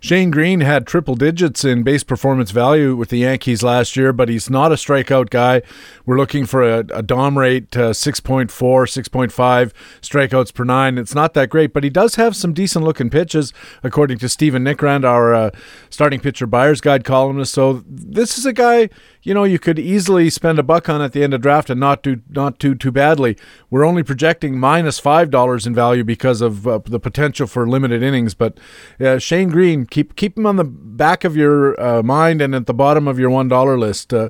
[0.00, 4.28] Shane Greene had triple digits in base performance value with the Yankees last year, but
[4.28, 5.62] he's not a strikeout guy.
[6.04, 10.98] We're looking for a, a Dom rate uh, 6.4, 6.5 strikeouts per nine.
[10.98, 14.64] It's not that great, but he does have some decent looking pitches, according to Stephen
[14.64, 15.50] Nickrand, our uh,
[15.90, 17.52] starting pitcher buyer's guide columnist.
[17.52, 18.88] So this is a guy
[19.22, 21.78] you know you could easily spend a buck on at the end of draft and
[21.78, 23.36] not do not do too badly.
[23.68, 27.68] We're only projecting minus minus five dollars in value because of uh, the potential for
[27.68, 28.32] limited innings.
[28.32, 28.58] But
[28.98, 32.66] uh, Shane Greene, keep keep him on the back of your uh, mind and at
[32.66, 34.12] the bottom of your one dollar list.
[34.12, 34.28] Uh,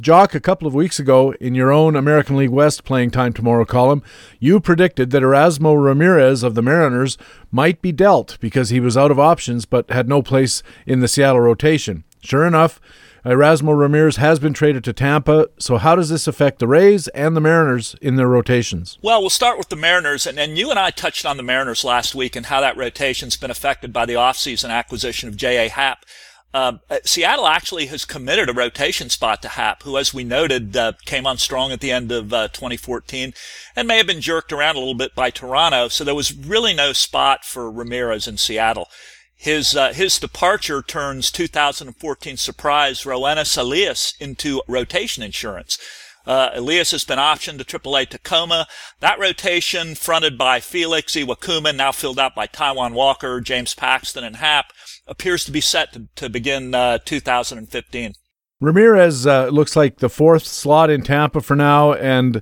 [0.00, 3.64] Jock, a couple of weeks ago in your own American League West playing time tomorrow
[3.64, 4.02] column,
[4.38, 7.16] you predicted that Erasmo Ramirez of the Mariners
[7.50, 11.08] might be dealt because he was out of options but had no place in the
[11.08, 12.04] Seattle rotation.
[12.22, 12.80] Sure enough.
[13.24, 15.48] Erasmo Ramirez has been traded to Tampa.
[15.58, 18.98] So, how does this affect the Rays and the Mariners in their rotations?
[19.00, 20.26] Well, we'll start with the Mariners.
[20.26, 23.38] And, and you and I touched on the Mariners last week and how that rotation's
[23.38, 25.70] been affected by the offseason acquisition of J.A.
[25.70, 26.04] Happ.
[26.52, 30.92] Uh, Seattle actually has committed a rotation spot to Happ, who, as we noted, uh,
[31.04, 33.34] came on strong at the end of uh, 2014
[33.74, 35.88] and may have been jerked around a little bit by Toronto.
[35.88, 38.88] So there was really no spot for Ramirez in Seattle.
[39.36, 45.78] His uh, his departure turns 2014 surprise Roenis Elias into rotation insurance.
[46.26, 48.66] Uh, Elias has been optioned to AAA Tacoma.
[49.00, 54.36] That rotation, fronted by Felix Iwakuma, now filled out by Taijuan Walker, James Paxton, and
[54.36, 54.72] Happ,
[55.06, 58.14] appears to be set to, to begin uh, 2015.
[58.60, 62.40] Ramirez uh, looks like the fourth slot in Tampa for now, and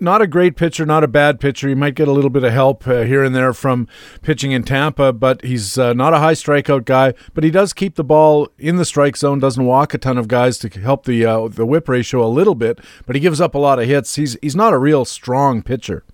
[0.00, 1.68] not a great pitcher, not a bad pitcher.
[1.68, 3.88] He might get a little bit of help uh, here and there from
[4.22, 7.14] pitching in Tampa, but he's uh, not a high strikeout guy.
[7.34, 10.28] But he does keep the ball in the strike zone, doesn't walk a ton of
[10.28, 13.54] guys to help the uh, the whip ratio a little bit, but he gives up
[13.54, 14.16] a lot of hits.
[14.16, 16.04] He's he's not a real strong pitcher.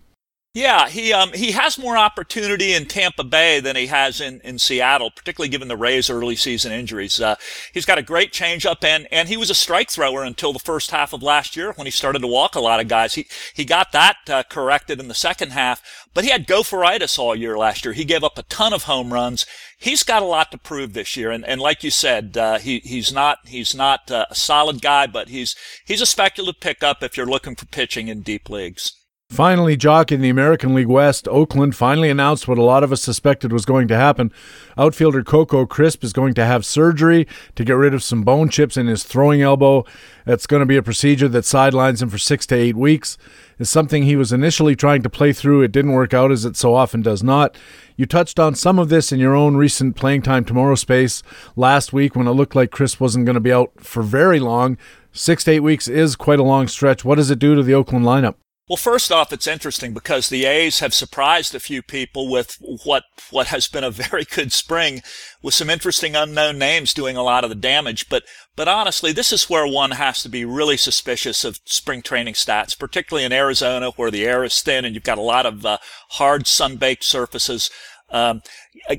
[0.57, 4.59] Yeah, he um, he has more opportunity in Tampa Bay than he has in, in
[4.59, 7.21] Seattle, particularly given the Rays' early season injuries.
[7.21, 7.37] Uh,
[7.75, 10.93] he's got a great changeup, and and he was a strike thrower until the first
[10.93, 13.17] half of last year when he started to walk a lot of guys.
[13.17, 15.83] He he got that uh, corrected in the second half,
[16.15, 17.93] but he had gopheritis all year last year.
[17.93, 19.45] He gave up a ton of home runs.
[19.79, 22.79] He's got a lot to prove this year, and and like you said, uh, he
[22.79, 27.15] he's not he's not uh, a solid guy, but he's he's a speculative pickup if
[27.15, 28.95] you're looking for pitching in deep leagues.
[29.37, 33.03] Finally, Jock in the American League West, Oakland finally announced what a lot of us
[33.03, 34.33] suspected was going to happen.
[34.79, 38.79] Outfielder Coco Crisp is going to have surgery to get rid of some bone chips
[38.79, 39.85] in his throwing elbow.
[40.27, 43.19] It's going to be a procedure that sidelines him for six to eight weeks.
[43.59, 45.61] It's something he was initially trying to play through.
[45.61, 47.59] It didn't work out as it so often does not.
[47.97, 51.23] You touched on some of this in your own recent playing time tomorrow space
[51.57, 54.79] last week when it looked like Crisp wasn't going to be out for very long.
[55.13, 57.05] Six to eight weeks is quite a long stretch.
[57.05, 58.37] What does it do to the Oakland lineup?
[58.69, 63.05] Well, first off, it's interesting because the A's have surprised a few people with what
[63.31, 65.03] what has been a very good spring,
[65.41, 68.09] with some interesting unknown names doing a lot of the damage.
[68.09, 68.25] But
[68.57, 72.77] but honestly, this is where one has to be really suspicious of spring training stats,
[72.77, 75.79] particularly in Arizona, where the air is thin and you've got a lot of uh,
[76.11, 77.71] hard sun-baked surfaces.
[78.11, 78.43] Um,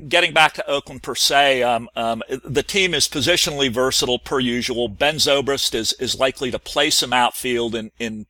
[0.08, 4.88] getting back to Oakland per se, um, um, the team is positionally versatile per usual.
[4.88, 8.24] Ben Zobrist is is likely to play some outfield in in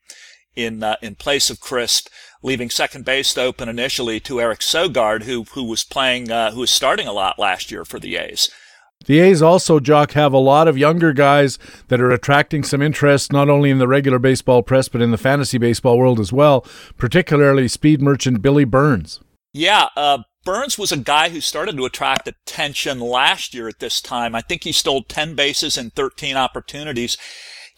[0.58, 2.08] in uh, in place of Crisp,
[2.42, 6.70] leaving second base open initially to Eric Sogard, who who was playing uh, who was
[6.70, 8.50] starting a lot last year for the A's.
[9.06, 13.32] The A's also, Jock, have a lot of younger guys that are attracting some interest
[13.32, 16.66] not only in the regular baseball press but in the fantasy baseball world as well,
[16.96, 19.20] particularly speed merchant Billy Burns.
[19.52, 24.00] Yeah, uh, Burns was a guy who started to attract attention last year at this
[24.00, 24.34] time.
[24.34, 27.16] I think he stole 10 bases in 13 opportunities.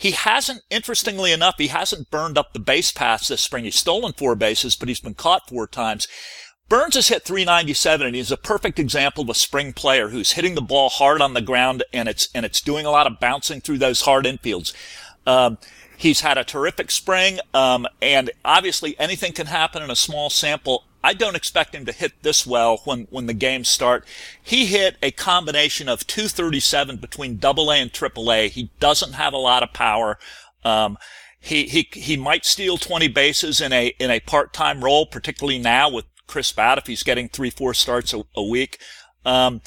[0.01, 3.65] He hasn't, interestingly enough, he hasn't burned up the base paths this spring.
[3.65, 6.09] He's stolen four bases, but he's been caught four times.
[6.71, 10.55] Burns has hit 397 and he's a perfect example of a spring player who's hitting
[10.55, 13.61] the ball hard on the ground and it's, and it's doing a lot of bouncing
[13.61, 14.73] through those hard infields.
[15.27, 15.59] Um,
[15.99, 20.85] he's had a terrific spring, um, and obviously anything can happen in a small sample.
[21.03, 24.05] I don't expect him to hit this well when, when the games start.
[24.43, 28.49] He hit a combination of 237 between double A and triple A.
[28.49, 30.19] He doesn't have a lot of power.
[30.65, 30.99] Um,
[31.41, 35.89] he, he, he might steal 20 bases in a, in a part-time role, particularly now
[35.89, 38.79] with Chris Batt if he's getting three, four starts a, a week.
[39.25, 39.63] Um,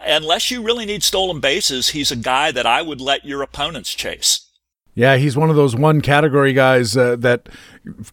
[0.00, 3.92] unless you really need stolen bases, he's a guy that I would let your opponents
[3.92, 4.45] chase.
[4.96, 7.50] Yeah, he's one of those one category guys uh, that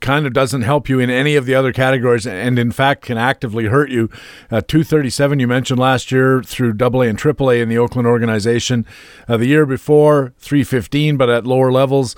[0.02, 3.18] kind of doesn't help you in any of the other categories, and in fact can
[3.18, 4.10] actively hurt you.
[4.52, 8.86] Uh, 237 you mentioned last year through AA and AAA in the Oakland organization.
[9.30, 12.18] Uh, the year before 315, but at lower levels.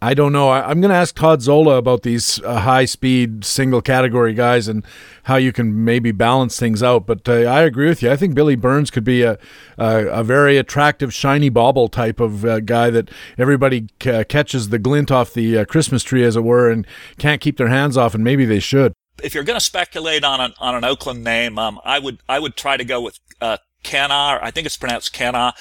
[0.00, 0.48] I don't know.
[0.48, 4.68] I, am going to ask Todd Zola about these uh, high speed single category guys
[4.68, 4.84] and
[5.24, 7.04] how you can maybe balance things out.
[7.04, 8.10] But uh, I agree with you.
[8.10, 9.38] I think Billy Burns could be a,
[9.76, 14.78] a, a very attractive, shiny bauble type of uh, guy that everybody c- catches the
[14.78, 16.86] glint off the uh, Christmas tree, as it were, and
[17.18, 18.92] can't keep their hands off, and maybe they should.
[19.20, 22.38] If you're going to speculate on an, on an Oakland name, um, I would I
[22.38, 24.38] would try to go with uh, Canha.
[24.40, 25.54] I think it's pronounced Kana.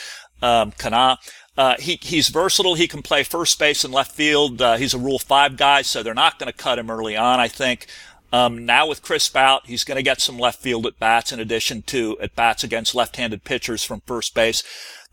[0.44, 1.18] Um, Canha.
[1.58, 2.76] Uh, he, he's versatile.
[2.76, 4.62] He can play first base and left field.
[4.62, 7.40] Uh, he's a Rule 5 guy, so they're not going to cut him early on,
[7.40, 7.88] I think.
[8.32, 11.40] Um, now with Crisp out, he's going to get some left field at bats in
[11.40, 14.64] addition to at bats against left-handed pitchers from first base.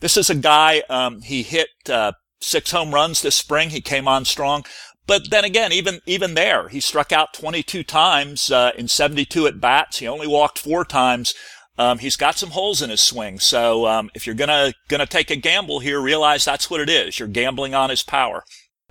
[0.01, 3.71] This is a guy, um, he hit, uh, six home runs this spring.
[3.71, 4.65] He came on strong.
[5.07, 9.61] But then again, even, even there, he struck out 22 times, uh, in 72 at
[9.61, 9.99] bats.
[9.99, 11.35] He only walked four times.
[11.77, 13.39] Um, he's got some holes in his swing.
[13.39, 17.19] So um, if you're gonna gonna take a gamble here, realize that's what it is.
[17.19, 18.45] You're gambling on his power.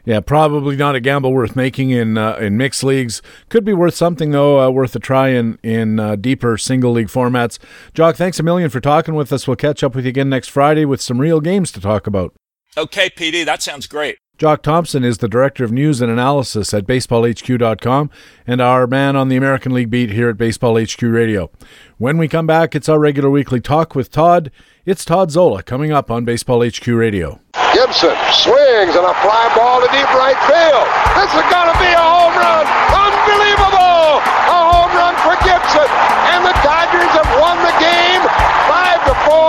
[0.06, 3.22] Yeah, probably not a gamble worth making in uh, in mixed leagues.
[3.48, 7.08] Could be worth something though, uh, worth a try in in uh, deeper single league
[7.08, 7.58] formats.
[7.94, 9.48] Jock, thanks a million for talking with us.
[9.48, 12.34] We'll catch up with you again next Friday with some real games to talk about.
[12.76, 14.18] Okay, PD, that sounds great.
[14.44, 18.12] Jock Thompson is the Director of News and Analysis at BaseballHQ.com
[18.46, 21.50] and our man on the American League beat here at Baseball HQ Radio.
[21.96, 24.52] When we come back, it's our regular weekly talk with Todd.
[24.84, 27.40] It's Todd Zola coming up on Baseball HQ Radio.
[27.72, 30.88] Gibson swings and a fly ball to deep right field.
[31.16, 32.68] This is going to be a home run.
[33.00, 34.20] Unbelievable!
[34.20, 35.88] A home run for Gibson.
[36.36, 38.20] And the Dodgers have won the game
[38.68, 39.40] 5 to 4.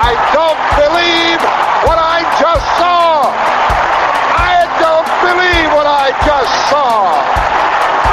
[0.00, 1.44] I don't believe
[1.84, 3.04] what I just saw
[5.24, 7.16] believe what I just saw.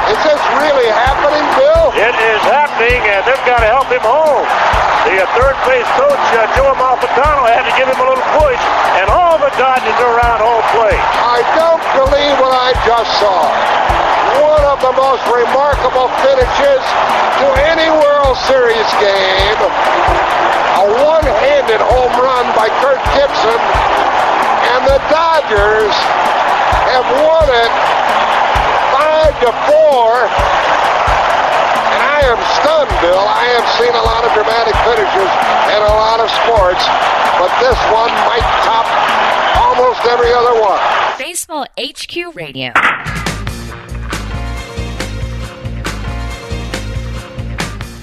[0.08, 1.92] Is this really happening, Bill?
[1.92, 4.48] It is happening, and they've got to help him home.
[5.08, 8.62] The uh, third base coach, uh, Joe Amalfitano, had to give him a little push,
[9.02, 11.04] and all the Dodgers are around home plate.
[11.20, 13.40] I don't believe what I just saw.
[14.40, 16.82] One of the most remarkable finishes
[17.44, 19.60] to any World Series game.
[20.80, 23.60] A one-handed home run by Kirk Gibson,
[24.76, 25.96] and the Dodgers
[26.92, 27.72] have won it
[28.92, 30.28] five to four.
[31.88, 33.24] And I am stunned, Bill.
[33.24, 35.32] I have seen a lot of dramatic finishes
[35.72, 36.84] in a lot of sports,
[37.40, 38.88] but this one might top
[39.56, 40.80] almost every other one.
[41.18, 42.74] Baseball HQ Radio.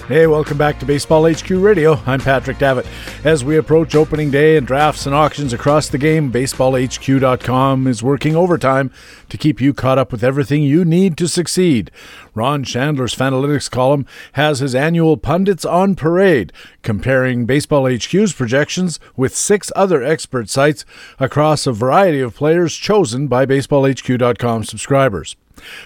[0.09, 2.01] Hey, welcome back to Baseball HQ Radio.
[2.07, 2.87] I'm Patrick Davitt.
[3.25, 8.35] As we approach opening day and drafts and auctions across the game, BaseballHQ.com is working
[8.35, 8.91] overtime
[9.29, 11.91] to keep you caught up with everything you need to succeed.
[12.35, 19.37] Ron Shandler's Fanalytics column has his annual Pundits on Parade, comparing Baseball HQ's projections with
[19.37, 20.87] six other expert sites
[21.21, 25.37] across a variety of players chosen by BaseballHQ.com subscribers.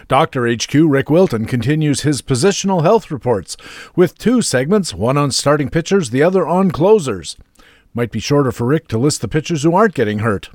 [0.08, 0.46] Dr.
[0.50, 3.56] HQ Rick Wilton continues his positional health reports
[3.96, 7.36] with two segments, one on starting pitchers, the other on closers.
[7.94, 10.50] Might be shorter for Rick to list the pitchers who aren't getting hurt.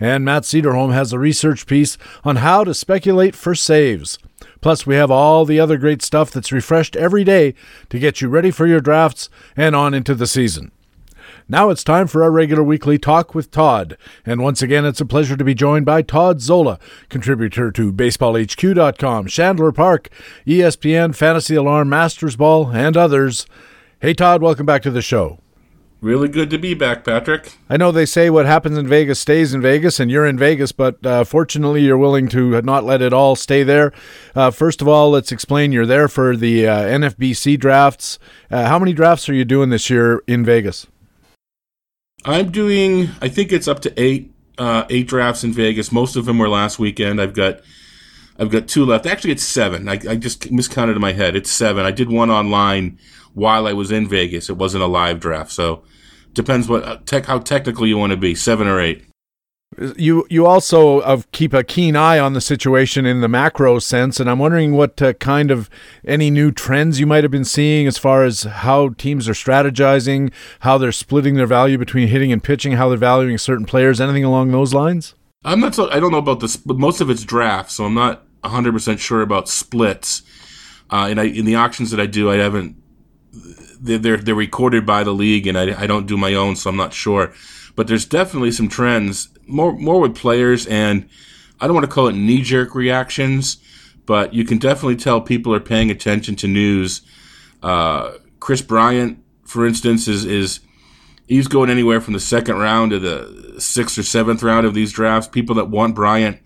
[0.00, 4.18] And Matt Cederholm has a research piece on how to speculate for saves.
[4.60, 7.54] Plus, we have all the other great stuff that's refreshed every day
[7.90, 10.70] to get you ready for your drafts and on into the season.
[11.52, 13.98] Now it's time for our regular weekly talk with Todd.
[14.24, 16.78] And once again, it's a pleasure to be joined by Todd Zola,
[17.10, 20.08] contributor to BaseballHQ.com, Shandler Park,
[20.46, 23.44] ESPN, Fantasy Alarm, Masters Ball, and others.
[24.00, 25.40] Hey, Todd, welcome back to the show.
[26.00, 27.58] Really good to be back, Patrick.
[27.68, 30.72] I know they say what happens in Vegas stays in Vegas, and you're in Vegas,
[30.72, 33.92] but uh, fortunately, you're willing to not let it all stay there.
[34.34, 38.18] Uh, first of all, let's explain you're there for the uh, NFBC drafts.
[38.50, 40.86] Uh, how many drafts are you doing this year in Vegas?
[42.24, 45.90] I'm doing, I think it's up to eight, uh, eight drafts in Vegas.
[45.90, 47.20] Most of them were last weekend.
[47.20, 47.60] I've got,
[48.38, 49.06] I've got two left.
[49.06, 49.88] Actually, it's seven.
[49.88, 51.36] I, I just miscounted in my head.
[51.36, 51.84] It's seven.
[51.84, 52.98] I did one online
[53.34, 54.48] while I was in Vegas.
[54.48, 55.82] It wasn't a live draft, so
[56.32, 59.04] depends what uh, tech how technical you want to be, seven or eight.
[59.96, 64.20] You you also uh, keep a keen eye on the situation in the macro sense,
[64.20, 65.70] and I'm wondering what uh, kind of
[66.04, 70.30] any new trends you might have been seeing as far as how teams are strategizing,
[70.60, 74.24] how they're splitting their value between hitting and pitching, how they're valuing certain players, anything
[74.24, 75.14] along those lines.
[75.44, 77.94] I'm not so I don't know about this, but most of it's drafts, so I'm
[77.94, 80.22] not 100 percent sure about splits.
[80.90, 82.76] Uh, and I in the auctions that I do, I haven't
[83.80, 86.76] they're they're recorded by the league, and I, I don't do my own, so I'm
[86.76, 87.32] not sure.
[87.74, 91.08] But there's definitely some trends more more with players, and
[91.60, 93.58] I don't want to call it knee jerk reactions,
[94.06, 97.02] but you can definitely tell people are paying attention to news.
[97.62, 100.60] Uh, Kris Bryant, for instance, is is
[101.26, 104.92] he's going anywhere from the second round to the sixth or seventh round of these
[104.92, 105.28] drafts.
[105.28, 106.40] People that want Bryant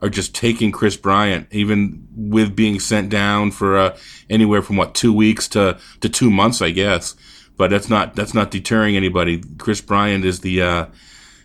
[0.00, 3.96] are just taking Kris Bryant, even with being sent down for uh,
[4.30, 7.14] anywhere from what two weeks to to two months, I guess.
[7.58, 9.42] But that's not that's not deterring anybody.
[9.58, 10.86] Kris Bryant is the uh,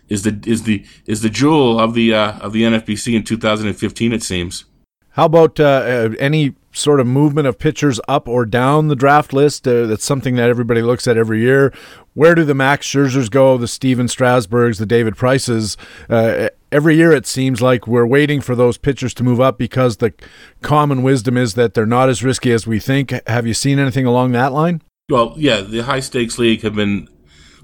[0.08, 4.12] is the is the is the jewel of the uh, of the NFBC in 2015.
[4.12, 4.64] It seems.
[5.10, 9.32] How about uh, uh, any sort of movement of pitchers up or down the draft
[9.32, 9.66] list?
[9.66, 11.72] Uh, that's something that everybody looks at every year.
[12.14, 13.56] Where do the Max Scherzers go?
[13.56, 15.76] The Stephen Strasburgs, the David Prices?
[16.10, 19.98] Uh, every year it seems like we're waiting for those pitchers to move up because
[19.98, 20.12] the
[20.62, 23.12] common wisdom is that they're not as risky as we think.
[23.28, 24.82] Have you seen anything along that line?
[25.10, 27.08] Well, yeah, the high stakes league have been.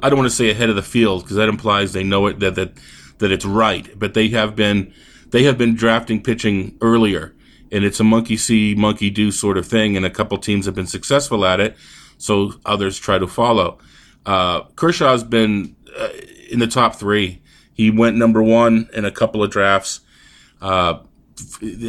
[0.03, 2.39] I don't want to say ahead of the field because that implies they know it
[2.41, 2.73] that that
[3.17, 4.93] that it's right, but they have been
[5.31, 7.35] they have been drafting pitching earlier
[7.73, 9.97] and it's a monkey see, monkey do sort of thing.
[9.97, 11.79] And a couple teams have been successful at it,
[12.19, 13.79] so others try to follow.
[14.27, 16.11] Uh, Kershaw's been uh,
[16.51, 17.41] in the top three.
[17.73, 20.01] He went number one in a couple of drafts.
[20.61, 20.99] Uh,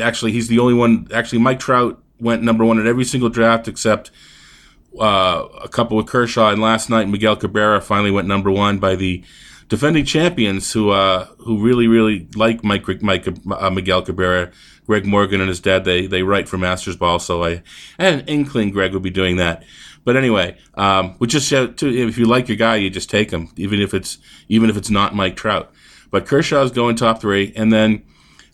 [0.01, 1.09] actually, he's the only one.
[1.13, 4.11] Actually, Mike Trout went number one in every single draft except
[4.99, 6.49] uh, a couple with Kershaw.
[6.49, 9.23] And last night, Miguel Cabrera finally went number one by the
[9.69, 14.51] defending champions who uh, who really really like Mike Mike uh, Miguel Cabrera
[14.91, 17.63] Greg Morgan and his dad, they, they write for Masters Ball, so I,
[17.97, 19.63] I had an inkling Greg would be doing that.
[20.03, 23.51] But anyway, um, we just to, if you like your guy, you just take him,
[23.55, 24.17] even if it's
[24.49, 25.71] even if it's not Mike Trout.
[26.09, 28.03] But Kershaw's going top three, and then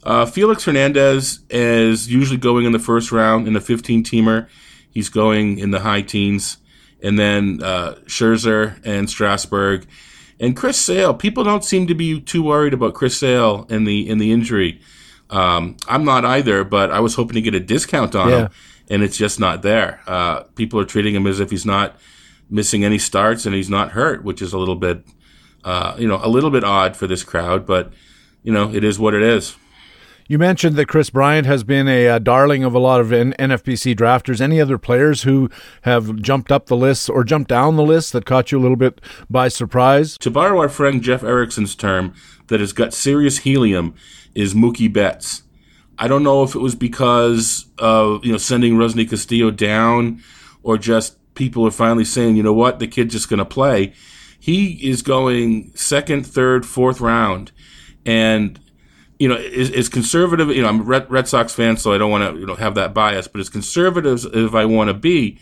[0.03, 4.47] uh, Felix Hernandez is usually going in the first round in the 15 teamer.
[4.97, 6.57] He's going in the high teens,
[7.03, 9.85] and then uh, Scherzer and Strasburg
[10.39, 11.13] and Chris Sale.
[11.13, 14.81] People don't seem to be too worried about Chris Sale in the in the injury.
[15.29, 18.39] Um, I'm not either, but I was hoping to get a discount on yeah.
[18.39, 18.49] him,
[18.89, 20.01] and it's just not there.
[20.07, 21.95] Uh, people are treating him as if he's not
[22.49, 25.05] missing any starts and he's not hurt, which is a little bit,
[25.63, 27.67] uh, you know, a little bit odd for this crowd.
[27.67, 27.93] But
[28.41, 29.57] you know, it is what it is.
[30.29, 33.33] You mentioned that Kris Bryant has been a, a darling of a lot of N-
[33.39, 34.41] NFBC drafters.
[34.41, 35.49] Any other players who
[35.83, 38.75] have jumped up the list or jumped down the list that caught you a little
[38.75, 38.99] bit
[39.29, 40.17] by surprise?
[40.17, 42.13] To borrow our friend Jeff Erickson's term,
[42.47, 43.95] that has got serious helium
[44.35, 45.43] is Mookie Betts.
[45.97, 50.21] I don't know if it was because of you know sending Rusney Castillo down,
[50.61, 53.93] or just people are finally saying, you know what, the kid's just going to play.
[54.39, 57.51] He is going second, third, fourth round,
[58.05, 58.59] and
[59.19, 60.49] you know is, is conservative.
[60.49, 62.55] You know, I'm a Red, Red Sox fan, so I don't want to you know
[62.55, 63.27] have that bias.
[63.27, 65.39] But as conservative as I want to be,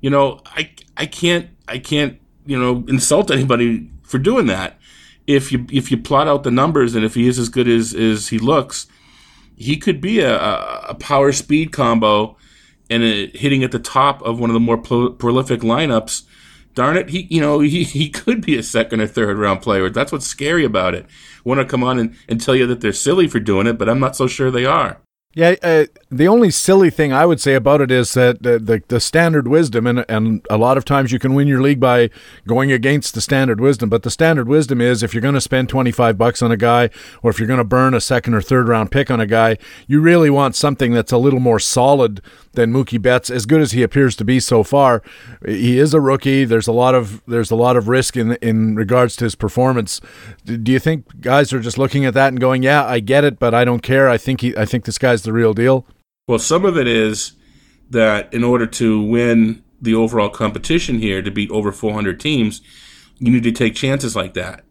[0.00, 4.78] you know, I I can't I can't you know insult anybody for doing that
[5.26, 7.94] if you if you plot out the numbers and if he is as good as,
[7.94, 8.86] as he looks,
[9.56, 12.36] he could be a, a power speed combo
[12.90, 16.22] and a, hitting at the top of one of the more pro- prolific lineups.
[16.74, 19.88] Darn it, he you know he, he could be a second or third round player.
[19.90, 21.06] That's what's scary about it.
[21.44, 23.88] Want to come on and, and tell you that they're silly for doing it, but
[23.88, 24.98] I'm not so sure they are.
[25.34, 25.86] Yeah, uh,
[26.16, 29.48] the only silly thing I would say about it is that the, the, the standard
[29.48, 32.10] wisdom, and and a lot of times you can win your league by
[32.46, 33.88] going against the standard wisdom.
[33.88, 36.90] But the standard wisdom is if you're going to spend 25 bucks on a guy,
[37.22, 39.58] or if you're going to burn a second or third round pick on a guy,
[39.86, 42.20] you really want something that's a little more solid
[42.52, 43.30] than Mookie Betts.
[43.30, 45.02] As good as he appears to be so far,
[45.44, 46.44] he is a rookie.
[46.44, 50.00] There's a lot of there's a lot of risk in in regards to his performance.
[50.44, 53.38] Do you think guys are just looking at that and going, "Yeah, I get it,
[53.38, 54.08] but I don't care.
[54.08, 55.86] I think he I think this guy's the real deal."
[56.26, 57.32] Well, some of it is
[57.90, 62.62] that in order to win the overall competition here, to beat over 400 teams,
[63.18, 64.64] you need to take chances like that.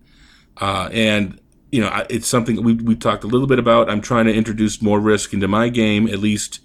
[0.60, 1.40] Uh, and
[1.72, 3.90] you know, it's something we we talked a little bit about.
[3.90, 6.60] I'm trying to introduce more risk into my game, at least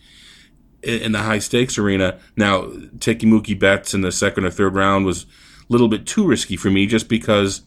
[0.82, 2.18] in the high stakes arena.
[2.36, 2.70] Now,
[3.01, 5.26] taking Mookie Betts in the second or third round was a
[5.72, 7.62] little bit too risky for me, just because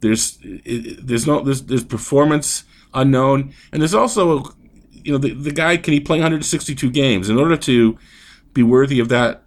[0.00, 4.54] there's there's no there's, there's performance unknown, and there's also
[5.04, 7.98] you know the the guy can he play 162 games in order to
[8.52, 9.42] be worthy of that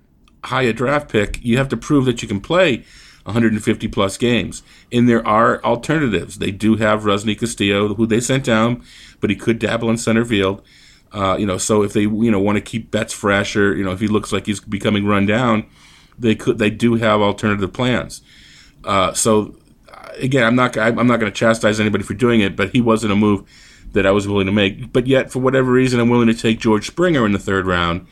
[0.46, 1.44] high a draft pick.
[1.44, 2.84] You have to prove that you can play
[3.24, 4.64] 150 plus games.
[4.92, 6.40] And there are alternatives.
[6.40, 8.84] They do have Rusney Castillo, who they sent down,
[9.20, 10.62] but he could dabble in center field.
[11.12, 13.84] Uh, you know, so if they you know want to keep Betts fresh, or you
[13.84, 15.66] know if he looks like he's becoming run down,
[16.18, 18.22] they could they do have alternative plans.
[18.84, 19.56] Uh, so
[20.18, 23.14] again, I'm not I'm not going to chastise anybody for doing it, but he wasn't
[23.14, 23.48] a move
[23.94, 24.92] that I was willing to make.
[24.92, 28.08] But yet, for whatever reason, I'm willing to take George Springer in the third round.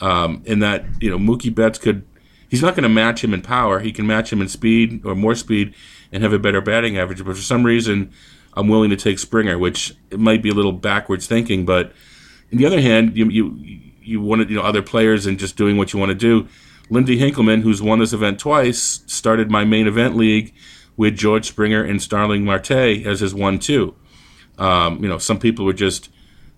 [0.00, 2.06] Um, in that you know Mookie Betts could
[2.48, 3.80] he's not going to match him in power.
[3.80, 5.74] He can match him in speed or more speed
[6.12, 7.24] and have a better batting average.
[7.24, 8.12] But for some reason,
[8.54, 11.64] I'm willing to take Springer, which it might be a little backwards thinking.
[11.64, 11.92] But
[12.52, 15.76] on the other hand, you you you wanted you know other players and just doing
[15.76, 16.48] what you want to do.
[16.90, 20.54] Lindy Hinkelman, who's won this event twice, started my main event league
[20.96, 23.94] with George Springer and Starling Marte as his one-two.
[24.58, 26.10] Um, you know, some people were just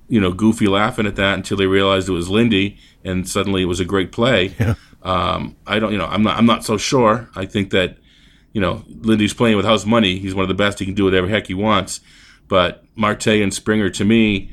[0.09, 3.67] you know goofy laughing at that until they realized it was Lindy, and suddenly it
[3.67, 4.55] was a great play.
[4.59, 4.75] Yeah.
[5.03, 7.29] Um, I don't, you know, I'm not, I'm not so sure.
[7.35, 7.97] I think that,
[8.53, 10.19] you know, Lindy's playing with house money.
[10.19, 10.79] He's one of the best.
[10.79, 12.01] He can do whatever heck he wants.
[12.49, 14.51] But Marte and Springer, to me,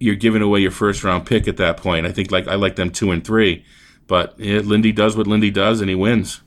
[0.00, 2.06] you're giving away your first round pick at that point.
[2.06, 3.64] I think like I like them two and three,
[4.08, 6.40] but yeah, Lindy does what Lindy does, and he wins.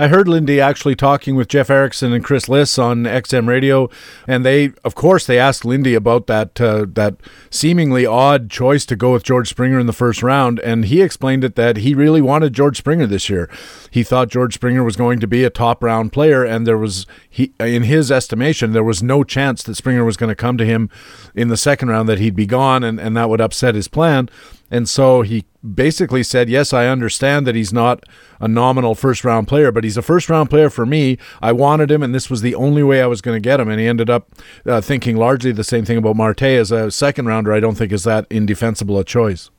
[0.00, 3.90] I heard Lindy actually talking with Jeff Erickson and Chris Liss on XM Radio,
[4.28, 7.16] and they, of course, they asked Lindy about that uh, that
[7.50, 11.42] seemingly odd choice to go with George Springer in the first round, and he explained
[11.42, 13.50] it that he really wanted George Springer this year.
[13.90, 17.04] He thought George Springer was going to be a top round player, and there was
[17.28, 20.64] he, in his estimation, there was no chance that Springer was going to come to
[20.64, 20.90] him
[21.34, 24.28] in the second round that he'd be gone, and, and that would upset his plan.
[24.70, 25.44] And so he
[25.74, 28.04] basically said, Yes, I understand that he's not
[28.40, 31.18] a nominal first round player, but he's a first round player for me.
[31.40, 33.68] I wanted him, and this was the only way I was going to get him.
[33.68, 34.30] And he ended up
[34.66, 37.52] uh, thinking largely the same thing about Marte as a second rounder.
[37.52, 39.50] I don't think is that indefensible a choice.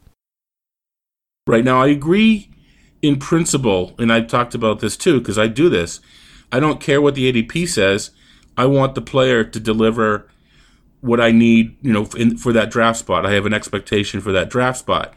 [1.47, 2.49] Right now, I agree
[3.01, 5.99] in principle, and I've talked about this too because I do this.
[6.51, 8.11] I don't care what the ADP says.
[8.57, 10.27] I want the player to deliver
[11.01, 13.25] what I need, you know, in, for that draft spot.
[13.25, 15.13] I have an expectation for that draft spot,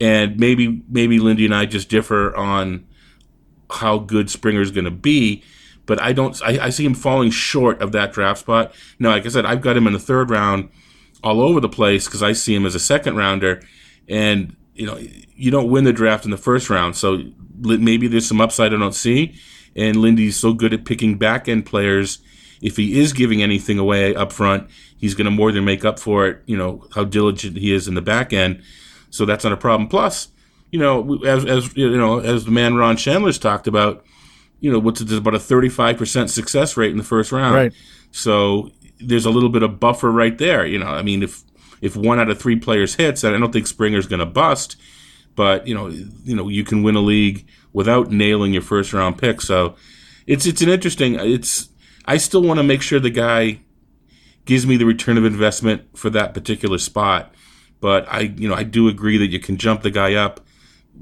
[0.00, 2.86] and maybe maybe Lindy and I just differ on
[3.70, 5.42] how good Springer's going to be.
[5.86, 6.40] But I don't.
[6.42, 8.74] I, I see him falling short of that draft spot.
[8.98, 10.70] Now, like I said, I've got him in the third round,
[11.22, 13.62] all over the place because I see him as a second rounder,
[14.08, 14.98] and you know,
[15.34, 17.22] you don't win the draft in the first round, so
[17.58, 19.38] maybe there's some upside I don't see.
[19.76, 22.18] And Lindy's so good at picking back end players.
[22.60, 25.98] If he is giving anything away up front, he's going to more than make up
[25.98, 26.42] for it.
[26.46, 28.62] You know how diligent he is in the back end,
[29.10, 29.88] so that's not a problem.
[29.88, 30.28] Plus,
[30.70, 34.04] you know, as as you know, as the man Ron Shandler's talked about,
[34.60, 37.54] you know, what's about a thirty five percent success rate in the first round.
[37.54, 37.72] Right.
[38.12, 40.66] So there's a little bit of buffer right there.
[40.66, 41.42] You know, I mean, if
[41.80, 44.76] if one out of three players hits, I don't think Springer's going to bust,
[45.34, 49.18] but you know, you know, you can win a league without nailing your first round
[49.18, 49.40] pick.
[49.40, 49.76] So
[50.26, 51.14] it's it's an interesting.
[51.14, 51.69] It's
[52.10, 53.60] I still want to make sure the guy
[54.44, 57.32] gives me the return of investment for that particular spot.
[57.78, 60.40] But I, you know, I do agree that you can jump the guy up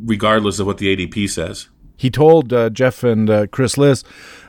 [0.05, 1.71] regardless of what the ADP says.
[1.97, 4.05] He told uh, Jeff and uh, Chris Liss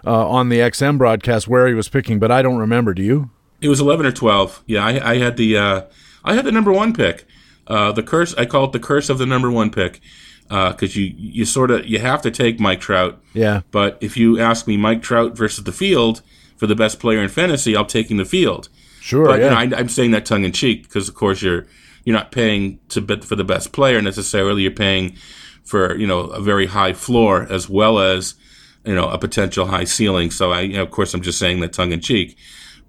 [0.06, 2.94] uh, on the XM broadcast where he was picking, but I don't remember.
[2.94, 3.32] Do you?
[3.62, 4.62] It was eleven or twelve.
[4.68, 5.82] Yeah, I, I had the uh,
[6.26, 7.26] I had the number one pick.
[7.68, 10.02] Uh, the curse I call it the curse of the number one pick
[10.50, 13.22] because uh, you you sort of you have to take Mike Trout.
[13.34, 13.62] Yeah.
[13.72, 16.22] But if you ask me Mike Trout versus the field
[16.60, 18.70] for the best player in fantasy, I'm taking the field.
[19.00, 19.62] Sure, but yeah.
[19.62, 21.66] you know, I, am saying that tongue in cheek because, of course, you're
[22.04, 24.64] you're not paying to bet for the best player necessarily.
[24.64, 25.16] You're paying
[25.64, 28.36] for you know a very high floor as well as
[28.84, 30.32] you know a potential high ceiling.
[30.32, 32.38] So I, you know, of course, I'm just saying that tongue in cheek.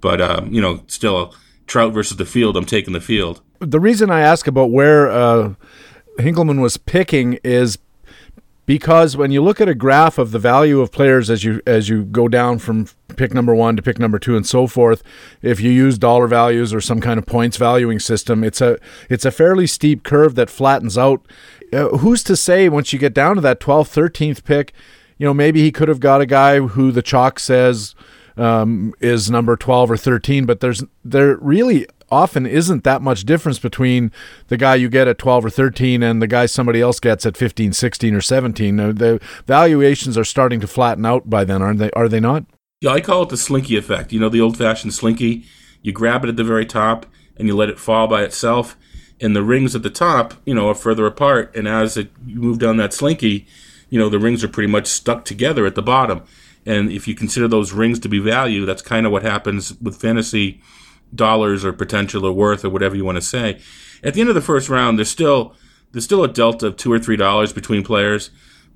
[0.00, 1.34] But um, you know, still
[1.66, 2.56] Trout versus the field.
[2.56, 3.40] I'm taking the field.
[3.60, 5.54] The reason I ask about where uh,
[6.18, 7.78] Hinkelman was picking is
[8.66, 11.88] because when you look at a graph of the value of players as you as
[11.88, 12.86] you go down from
[13.20, 15.02] pick number one to pick number two and so forth,
[15.42, 18.78] if you use dollar values or some kind of points valuing system, it's a
[19.10, 21.26] it's a fairly steep curve that flattens out.
[21.70, 24.72] Uh, who's to say once you get down to that 12th, 13th pick,
[25.18, 27.94] you know maybe he could have got a guy who the chalk says
[28.38, 33.58] um, is number 12 or 13, but there's there really often isn't that much difference
[33.58, 34.10] between
[34.48, 37.36] the guy you get at 12 or 13 and the guy somebody else gets at
[37.36, 38.76] 15, 16 or 17.
[38.76, 41.90] The valuations are starting to flatten out by then, aren't they?
[41.90, 42.46] Are they not?
[42.82, 44.10] Yeah, I call it the slinky effect.
[44.10, 45.44] You know, the old-fashioned slinky.
[45.82, 47.04] You grab it at the very top
[47.36, 48.74] and you let it fall by itself
[49.20, 51.54] and the rings at the top, you know, are further apart.
[51.54, 53.46] And as it, you move down that slinky,
[53.90, 56.22] you know, the rings are pretty much stuck together at the bottom.
[56.64, 60.00] And if you consider those rings to be value, that's kind of what happens with
[60.00, 60.62] fantasy
[61.14, 63.60] dollars or potential or worth or whatever you want to say.
[64.02, 65.54] At the end of the first round, there's still
[65.92, 68.30] there's still a delta of two or three dollars between players,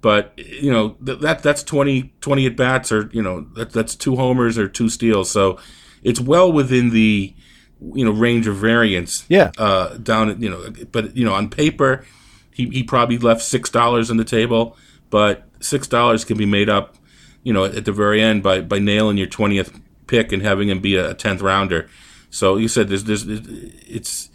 [0.04, 3.94] but you know th- that that's 20, 20 at bats or you know that, that's
[3.94, 5.30] two homers or two steals.
[5.30, 5.58] So
[6.02, 7.32] it's well within the
[7.80, 9.24] you know range of variance.
[9.30, 9.50] Yeah.
[9.56, 12.04] Uh, down you know, but you know on paper,
[12.52, 14.76] he he probably left six dollars on the table,
[15.08, 16.96] but six dollars can be made up,
[17.42, 20.80] you know, at the very end by by nailing your twentieth pick and having him
[20.80, 21.88] be a tenth rounder.
[22.28, 24.28] So you said there's there's it's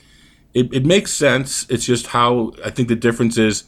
[0.56, 1.68] it, it makes sense.
[1.70, 3.66] It's just how I think the difference is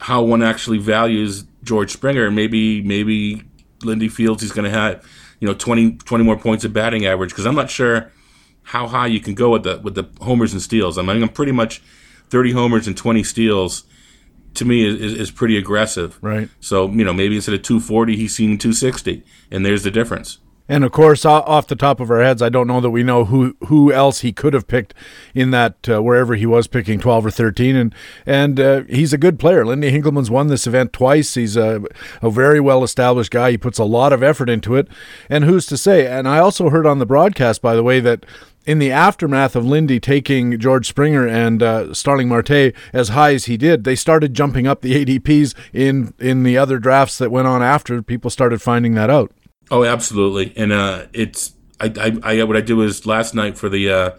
[0.00, 2.30] how one actually values George Springer.
[2.30, 3.42] Maybe maybe
[3.82, 5.04] Lindy Fields he's going to have
[5.40, 8.10] you know 20, 20 more points of batting average because I'm not sure
[8.62, 10.98] how high you can go with the with the homers and steals.
[10.98, 11.82] I mean, I'm pretty much
[12.30, 13.84] 30 homers and 20 steals.
[14.54, 16.18] To me, is, is pretty aggressive.
[16.20, 16.48] Right.
[16.60, 20.38] So you know, maybe instead of 240, he's seeing 260, and there's the difference.
[20.68, 23.24] And of course, off the top of our heads, I don't know that we know
[23.24, 24.92] who who else he could have picked
[25.34, 27.74] in that uh, wherever he was picking twelve or thirteen.
[27.74, 27.94] And
[28.26, 29.64] and uh, he's a good player.
[29.64, 31.34] Lindy Hinkelman's won this event twice.
[31.34, 31.82] He's a
[32.20, 33.52] a very well established guy.
[33.52, 34.88] He puts a lot of effort into it.
[35.30, 36.06] And who's to say?
[36.06, 38.26] And I also heard on the broadcast, by the way, that
[38.66, 43.46] in the aftermath of Lindy taking George Springer and uh, Starling Marte as high as
[43.46, 47.48] he did, they started jumping up the ADPs in in the other drafts that went
[47.48, 48.02] on after.
[48.02, 49.32] People started finding that out.
[49.70, 50.52] Oh, absolutely.
[50.56, 51.92] And uh, it's I,
[52.22, 54.10] I, I what I did was last night for the uh,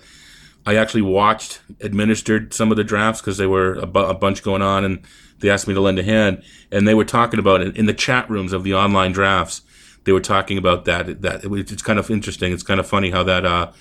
[0.65, 4.43] I actually watched administered some of the drafts because they were a, bu- a, bunch
[4.43, 5.03] going on, and
[5.39, 7.93] they asked me to lend a hand, and they were talking about it in the
[7.93, 9.61] chat rooms of the online drafts.
[10.03, 11.21] They were talking about that.
[11.21, 12.53] That it, it's kind of interesting.
[12.53, 13.71] It's kind of funny how that uh,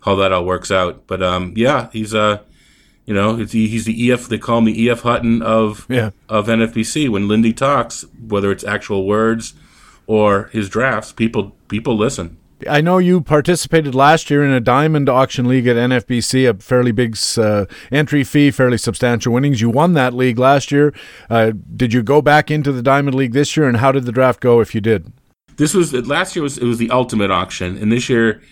[0.00, 1.06] how that all works out.
[1.06, 2.42] But um, yeah, he's uh,
[3.06, 4.28] you know, he's the EF.
[4.28, 6.10] They call him the EF Hutton of yeah.
[6.28, 7.08] of NFBC.
[7.08, 9.54] When Lindy talks, whether it's actual words
[10.06, 12.38] or his drafts, people people listen.
[12.68, 16.92] I know you participated last year in a diamond auction league at NFBC, a fairly
[16.92, 19.60] big uh, entry fee, fairly substantial winnings.
[19.60, 20.94] You won that league last year.
[21.28, 24.12] Uh, did you go back into the diamond league this year, and how did the
[24.12, 24.60] draft go?
[24.60, 25.12] If you did,
[25.56, 28.42] this was last year was it was the ultimate auction, and this year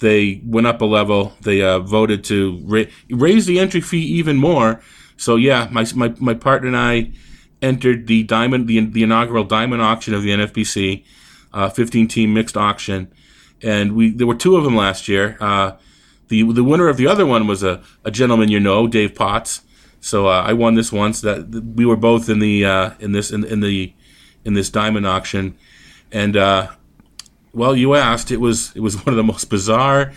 [0.00, 1.32] they went up a level.
[1.42, 4.80] They uh, voted to ra- raise the entry fee even more.
[5.16, 7.12] So yeah, my my my partner and I
[7.64, 11.04] entered the diamond the, the inaugural diamond auction of the NFBC,
[11.52, 13.12] uh, 15 team mixed auction,
[13.62, 15.36] and we there were two of them last year.
[15.40, 15.72] Uh,
[16.28, 19.62] the the winner of the other one was a, a gentleman you know, Dave Potts.
[20.00, 21.20] So uh, I won this once.
[21.22, 22.64] That we were both in the
[23.00, 23.92] in this in, in, the
[24.44, 25.56] in this diamond auction,
[26.12, 26.34] and
[27.54, 28.30] well, you asked.
[28.30, 30.12] It was it was one of the most bizarre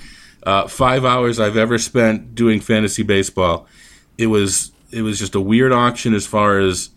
[0.48, 3.68] uh, five hours I've ever spent doing fantasy baseball.
[4.18, 6.90] It was it was just a weird auction as far as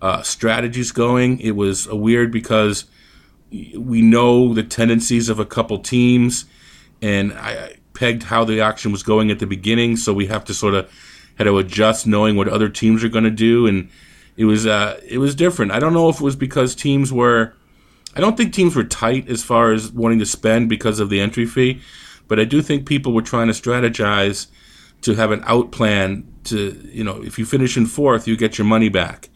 [0.00, 1.40] uh, strategies going.
[1.40, 2.84] It was a weird because
[3.50, 6.44] we know the tendencies of a couple teams,
[7.00, 10.54] and I pegged how the auction was going at the beginning, so we have to
[10.54, 10.90] sort of
[11.36, 13.90] had to adjust knowing what other teams are going to do, and
[14.36, 15.72] it was uh, it was different.
[15.72, 17.54] I don't know if it was because teams were
[18.14, 21.20] I don't think teams were tight as far as wanting to spend because of the
[21.20, 21.80] entry fee,
[22.26, 24.48] but I do think people were trying to strategize
[25.02, 28.58] to have an out plan to, you know, if you finish in fourth, you get
[28.58, 29.28] your money back.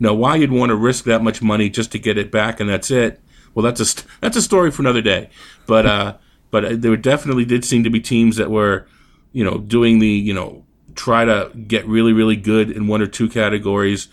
[0.00, 2.68] Now, why you'd want to risk that much money just to get it back and
[2.68, 3.20] that's it?
[3.54, 5.30] Well, that's a that's a story for another day.
[5.66, 6.16] But uh,
[6.50, 8.86] but there definitely did seem to be teams that were,
[9.32, 13.06] you know, doing the you know try to get really really good in one or
[13.06, 14.08] two categories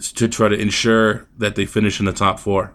[0.00, 2.74] to try to ensure that they finish in the top four.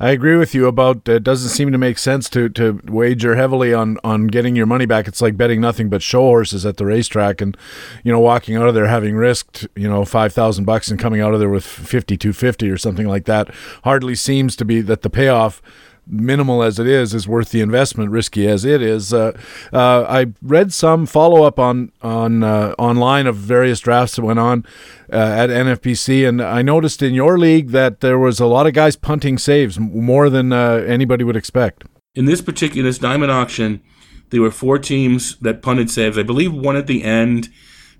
[0.00, 3.72] I agree with you about it doesn't seem to make sense to, to wager heavily
[3.72, 5.06] on, on getting your money back.
[5.06, 7.56] It's like betting nothing but show horses at the racetrack and,
[8.02, 11.32] you know, walking out of there having risked, you know, 5,000 bucks and coming out
[11.32, 15.62] of there with 5250 or something like that hardly seems to be that the payoff
[16.06, 19.12] minimal as it is, is worth the investment, risky as it is.
[19.12, 19.32] Uh,
[19.72, 24.38] uh, I read some follow up on on uh, online of various drafts that went
[24.38, 24.64] on
[25.12, 28.72] uh, at NFBC, and I noticed in your league that there was a lot of
[28.72, 31.84] guys punting saves more than uh, anybody would expect.
[32.14, 33.82] In this particular this diamond auction,
[34.30, 36.18] there were four teams that punted saves.
[36.18, 37.48] I believe one at the end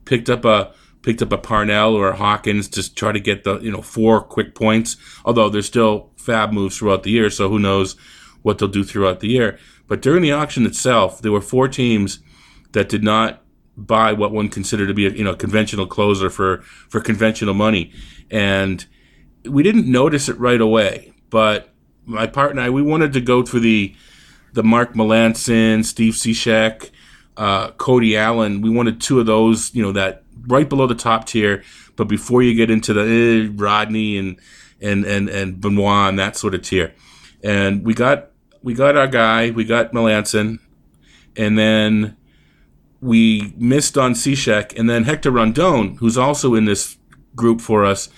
[0.04, 0.72] picked up a
[1.04, 4.20] picked up a Parnell or a Hawkins to try to get the you know four
[4.22, 4.96] quick points.
[5.24, 7.94] Although there's still FAAB moves throughout the year, so who knows
[8.42, 9.58] what they'll do throughout the year.
[9.86, 12.20] But during the auction itself, there were four teams
[12.72, 13.42] that did not
[13.76, 17.92] buy what one considered to be a you know conventional closer for for conventional money,
[18.30, 18.86] and
[19.44, 21.12] we didn't notice it right away.
[21.30, 21.68] But
[22.06, 23.94] my partner and I, we wanted to go through the
[24.54, 26.90] the Mark Melancon, Steve Cishek,
[27.36, 28.60] uh, Cody Allen.
[28.60, 31.62] We wanted two of those, you know, that right below the top tier,
[31.96, 34.38] but before you get into the eh, Rodney and
[34.80, 36.94] and and and Benoit and that sort of tier.
[37.42, 38.30] And we got
[38.62, 40.58] we got our guy, we got Melancon,
[41.36, 42.16] and then
[43.00, 46.96] we missed on Cishek, and then Hector Rondon, who's also in this
[47.36, 48.08] group for us,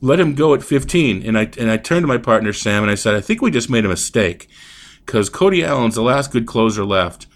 [0.00, 1.22] let him go at 15.
[1.26, 3.50] And I and I turned to my partner Sam and I said, I think we
[3.50, 4.48] just made a mistake
[5.04, 7.26] because Cody Allen's the last good closer left,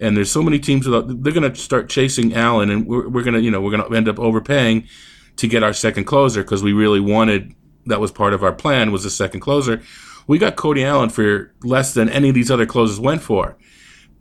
[0.00, 1.22] and there's so many teams without.
[1.22, 3.88] They're going to start chasing Allen, and we're, we're going to you know we're going
[3.88, 4.88] to end up overpaying
[5.36, 7.54] to get our second closer because we really wanted
[7.86, 9.82] that was part of our plan was the second closer.
[10.26, 13.56] We got Cody Allen for less than any of these other closers went for,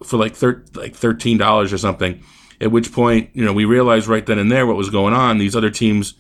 [0.04, 2.24] for like thir- like thirteen dollars or something.
[2.62, 5.38] At which point, you know, we realized right then and there what was going on.
[5.38, 6.14] These other teams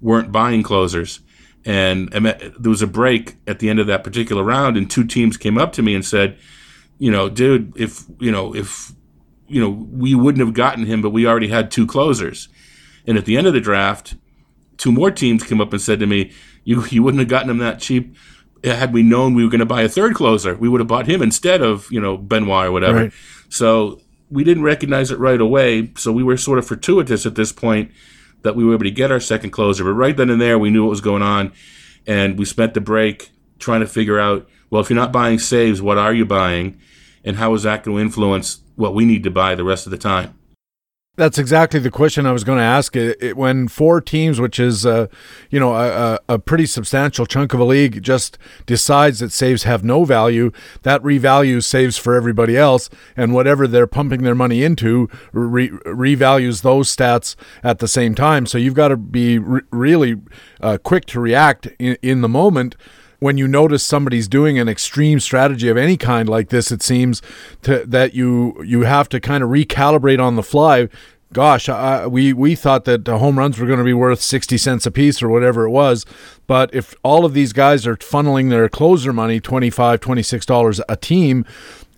[0.00, 1.20] weren't buying closers,
[1.64, 5.36] and there was a break at the end of that particular round, and two teams
[5.36, 6.38] came up to me and said,
[6.98, 8.92] you know, dude, if you know, if
[9.50, 12.48] you know, we wouldn't have gotten him, but we already had two closers.
[13.06, 14.14] And at the end of the draft,
[14.76, 16.32] two more teams came up and said to me,
[16.64, 18.16] "You you wouldn't have gotten him that cheap."
[18.62, 21.06] Had we known we were going to buy a third closer, we would have bought
[21.06, 22.98] him instead of you know Benoit or whatever.
[22.98, 23.12] Right.
[23.48, 25.92] So we didn't recognize it right away.
[25.96, 27.90] So we were sort of fortuitous at this point
[28.42, 29.82] that we were able to get our second closer.
[29.82, 31.52] But right then and there, we knew what was going on,
[32.06, 35.82] and we spent the break trying to figure out, well, if you're not buying saves,
[35.82, 36.80] what are you buying,
[37.24, 39.90] and how is that going to influence what we need to buy the rest of
[39.90, 40.34] the time?
[41.16, 42.96] That's exactly the question I was going to ask.
[42.96, 45.08] It, it, when four teams, which is uh,
[45.50, 49.84] you know a, a, pretty substantial chunk of a league, just decides that saves have
[49.84, 50.50] no value,
[50.82, 56.62] that revalues saves for everybody else, and whatever they're pumping their money into re- revalues
[56.62, 58.46] those stats at the same time.
[58.46, 60.16] So you've got to be re- really
[60.62, 62.76] uh, quick to react in, in the moment
[63.20, 67.22] when you notice somebody's doing an extreme strategy of any kind like this, it seems
[67.62, 70.88] to, that you you have to kind of recalibrate on the fly.
[71.32, 74.84] Gosh, I, we we thought that home runs were going to be worth sixty cents
[74.86, 76.04] a piece or whatever it was,
[76.48, 80.96] but if all of these guys are funneling their closer money 25 26 dollars a
[80.96, 81.44] team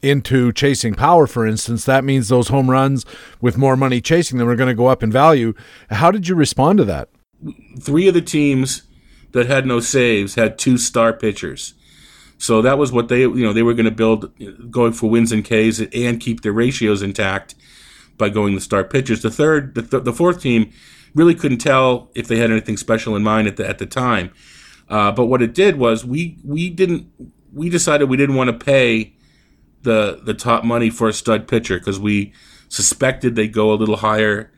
[0.02, 3.06] into chasing power, for instance, that means those home runs
[3.40, 5.54] with more money chasing them are going to go up in value.
[5.90, 7.08] How did you respond to that?
[7.80, 8.82] Three of the teams
[9.32, 11.74] that had no saves had two star pitchers.
[12.38, 14.32] So that was what they, you know, they were going to build,
[14.70, 17.54] going for wins and Ks and keep their ratios intact
[18.18, 19.22] by going the star pitchers.
[19.22, 20.72] The third, the, th- the fourth team
[21.14, 24.32] really couldn't tell if they had anything special in mind at the at the time.
[24.88, 27.06] Uh, but what it did was we we didn't
[27.52, 29.14] we decided we didn't want to pay
[29.82, 32.32] the the top money for a stud pitcher because we
[32.68, 34.50] suspected they'd go a little higher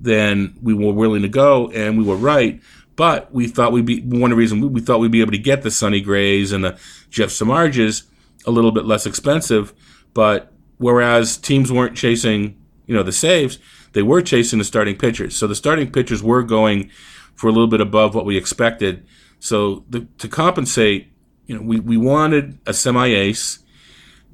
[0.00, 2.60] than we were willing to go, and we were right.
[2.96, 5.62] But we thought we'd be one reason we, we thought we'd be able to get
[5.62, 6.78] the Sonny Grays and the
[7.10, 8.04] Jeff Samardzijas
[8.46, 9.72] a little bit less expensive.
[10.14, 13.58] But whereas teams weren't chasing, you know, the saves,
[13.92, 15.36] they were chasing the starting pitchers.
[15.36, 16.90] So the starting pitchers were going
[17.34, 19.06] for a little bit above what we expected.
[19.38, 21.08] So the, to compensate,
[21.46, 23.58] you know, we, we wanted a semi ace,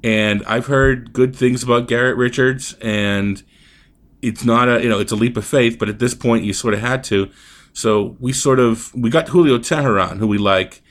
[0.03, 3.41] and I've heard good things about Garrett Richards, and
[4.21, 6.53] it's not a you know it's a leap of faith, but at this point you
[6.53, 7.31] sort of had to.
[7.73, 10.81] So we sort of we got Julio Teheran, who we like,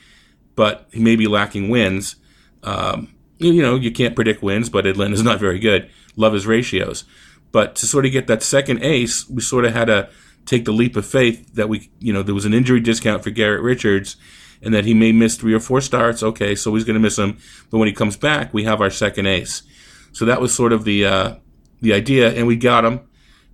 [0.55, 2.15] but he may be lacking wins.
[2.63, 5.89] Um, you, know, you can't predict wins, but Atlanta's not very good.
[6.15, 7.05] Love his ratios,
[7.51, 10.09] but to sort of get that second ace, we sort of had to
[10.45, 13.29] take the leap of faith that we, you know, there was an injury discount for
[13.29, 14.17] Garrett Richards,
[14.61, 16.21] and that he may miss three or four starts.
[16.21, 17.37] Okay, so he's going to miss them,
[17.69, 19.61] but when he comes back, we have our second ace.
[20.11, 21.35] So that was sort of the uh,
[21.81, 23.01] the idea, and we got him.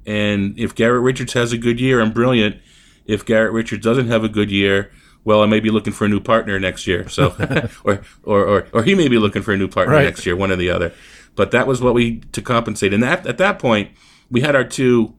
[0.07, 2.61] And if Garrett Richards has a good year, I'm brilliant
[3.05, 4.91] if Garrett Richards doesn't have a good year,
[5.23, 7.09] well, I may be looking for a new partner next year.
[7.09, 7.35] So,
[7.83, 10.05] or, or, or, or he may be looking for a new partner right.
[10.05, 10.93] next year, one or the other.
[11.35, 12.93] But that was what we to compensate.
[12.93, 13.91] And that at that point,
[14.29, 15.15] we had our two,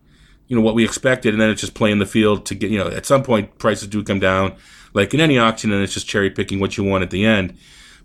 [0.47, 2.78] you know, what we expected, and then it's just playing the field to get, you
[2.78, 4.57] know, at some point prices do come down,
[4.95, 7.57] like in any auction, and it's just cherry picking what you want at the end.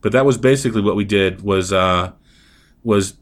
[0.02, 2.12] But that was basically what we did was uh,
[2.84, 3.16] was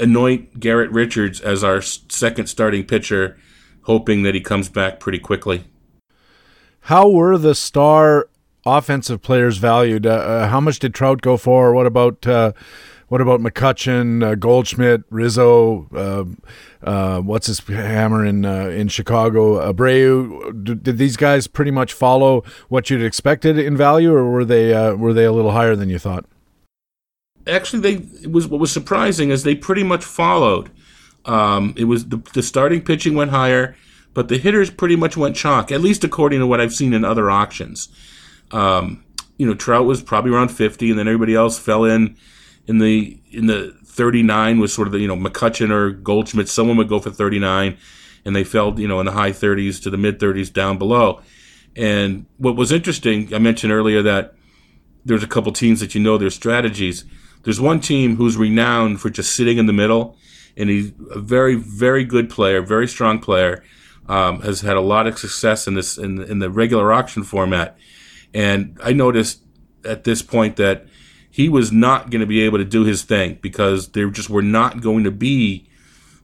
[0.00, 3.38] anoint Garrett Richards as our second starting pitcher
[3.84, 5.64] hoping that he comes back pretty quickly.
[6.80, 8.28] How were the star
[8.66, 10.06] offensive players valued?
[10.06, 11.72] Uh, uh, how much did Trout go for?
[11.72, 12.52] What about uh,
[13.08, 15.88] what about McCutchen, uh, Goldschmidt, Rizzo?
[15.94, 19.60] Uh, uh, what's his hammer in in Chicago?
[19.72, 20.64] Abreu.
[20.64, 24.72] D- did these guys pretty much follow what you'd expected in value, or were they
[24.94, 26.26] were they a little higher than you thought?
[27.46, 30.70] Actually, they was what was surprising is they pretty much followed
[31.24, 33.76] Um, it was the, the starting pitching went higher,
[34.12, 37.04] but the hitters pretty much went chalk, at least according to what I've seen in
[37.04, 37.88] other auctions.
[38.50, 39.04] Um,
[39.36, 42.16] you know, Trout was probably around 50, and then everybody else fell in
[42.66, 46.48] in the in the 39 was sort of the you know McCutchen or Goldschmidt.
[46.48, 47.76] Someone would go for 39,
[48.24, 51.20] and they fell you know in the high 30s to the mid 30s down below.
[51.76, 54.34] And what was interesting, I mentioned earlier that
[55.04, 57.04] there's a couple teams that you know their strategies.
[57.42, 60.16] There's one team who's renowned for just sitting in the middle,
[60.56, 63.62] and he's a very, very good player, very strong player.
[64.06, 67.78] Um, has had a lot of success in this in, in the regular auction format,
[68.34, 69.40] and I noticed
[69.82, 70.86] at this point that
[71.30, 74.42] he was not going to be able to do his thing because there just were
[74.42, 75.68] not going to be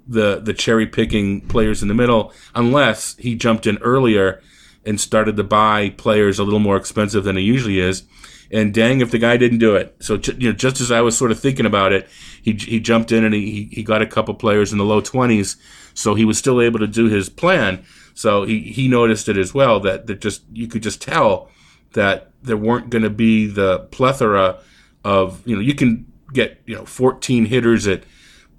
[0.06, 4.42] the the cherry picking players in the middle unless he jumped in earlier
[4.84, 8.04] and started to buy players a little more expensive than he usually is
[8.50, 9.94] and dang if the guy didn't do it.
[10.00, 12.08] So you know, just as I was sort of thinking about it,
[12.42, 15.56] he he jumped in and he he got a couple players in the low twenties,
[15.94, 17.84] so he was still able to do his plan.
[18.14, 21.48] So he he noticed it as well that that just you could just tell
[21.92, 24.58] that there weren't going to be the plethora
[25.04, 28.04] of you know you can get you know 14 hitters at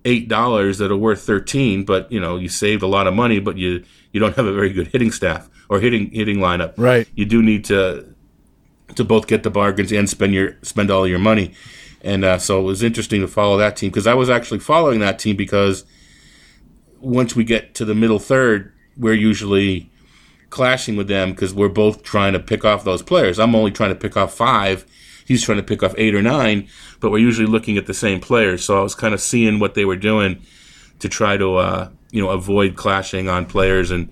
[0.04, 3.40] eight dollars that are worth 13 but you know you saved a lot of money
[3.40, 7.08] but you you don't have a very good hitting staff or hitting hitting lineup right
[7.14, 8.11] you do need to
[8.96, 11.54] to both get the bargains and spend your spend all your money.
[12.04, 15.00] And uh, so it was interesting to follow that team because I was actually following
[15.00, 15.86] that team because
[17.00, 19.92] once we get to the middle third, we're usually
[20.50, 23.40] clashing with them because we're both trying to pick off those players.
[23.40, 24.86] I'm only trying to pick off five.
[25.26, 26.68] He's trying to pick off eight or nine,
[27.00, 28.64] but we're usually looking at the same players.
[28.66, 30.42] So I was kind of seeing what they were doing
[31.00, 34.12] to try to, uh, you know, avoid clashing on players and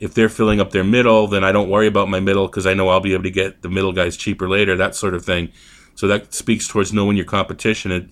[0.00, 2.74] if they're filling up their middle, then I don't worry about my middle because I
[2.74, 5.52] know I'll be able to get the middle guys cheaper later, that sort of thing.
[5.96, 7.90] So that speaks towards knowing your competition.
[7.90, 8.10] And,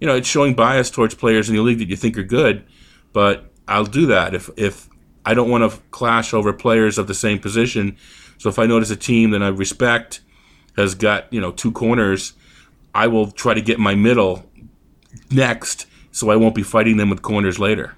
[0.00, 2.64] you know, it's showing bias towards players in the league that you think are good,
[3.12, 4.88] but I'll do that if, if
[5.26, 7.96] I don't want to clash over players of the same position.
[8.38, 10.20] So if I notice a team that I respect
[10.76, 12.34] has got, you know, two corners,
[12.94, 14.48] I will try to get my middle
[15.30, 17.96] next so I won't be fighting them with corners later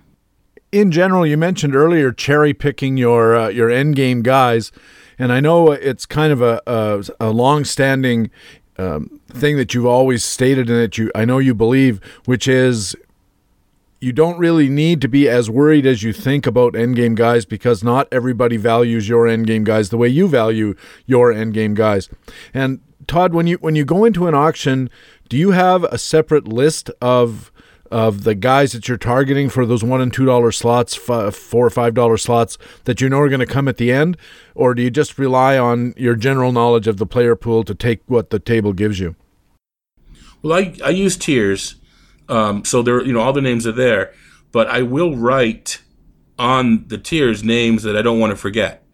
[0.80, 4.72] in general, you mentioned earlier cherry picking your uh, your end game guys,
[5.18, 8.30] and I know it's kind of a a, a long standing
[8.78, 12.94] um, thing that you've always stated and that you I know you believe, which is
[14.00, 17.82] you don't really need to be as worried as you think about endgame guys because
[17.82, 20.74] not everybody values your endgame guys the way you value
[21.06, 22.10] your endgame guys.
[22.52, 24.90] And Todd, when you when you go into an auction,
[25.28, 27.50] do you have a separate list of
[27.90, 31.70] of the guys that you're targeting for those one and two dollar slots, four or
[31.70, 34.16] five dollar slots that you know are going to come at the end,
[34.54, 38.00] or do you just rely on your general knowledge of the player pool to take
[38.06, 39.16] what the table gives you?
[40.42, 41.76] Well, I I use tiers,
[42.28, 44.12] um, so there you know all the names are there,
[44.52, 45.80] but I will write
[46.38, 48.84] on the tiers names that I don't want to forget.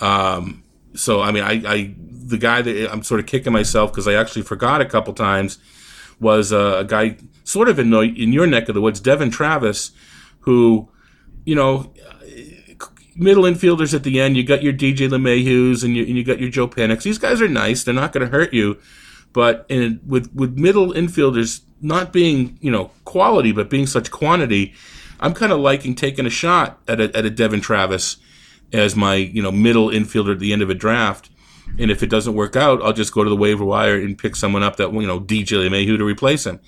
[0.00, 0.62] Um,
[0.94, 4.14] so I mean, I, I the guy that I'm sort of kicking myself because I
[4.14, 5.58] actually forgot a couple times
[6.20, 9.92] was uh, a guy sort of in, in your neck of the woods, Devon Travis,
[10.40, 10.88] who,
[11.44, 11.92] you know,
[13.16, 14.36] middle infielders at the end.
[14.36, 17.04] You got your DJ LeMahieu's and you, and you got your Joe Panik's.
[17.04, 17.84] These guys are nice.
[17.84, 18.78] They're not going to hurt you.
[19.32, 24.74] But in, with with middle infielders not being you know quality but being such quantity,
[25.20, 28.16] I'm kind of liking taking a shot at a, at a Devon Travis
[28.72, 31.30] as my you know middle infielder at the end of a draft
[31.78, 34.36] and if it doesn't work out, I'll just go to the waiver wire and pick
[34.36, 36.60] someone up that you know DJ LeMahieu to replace him.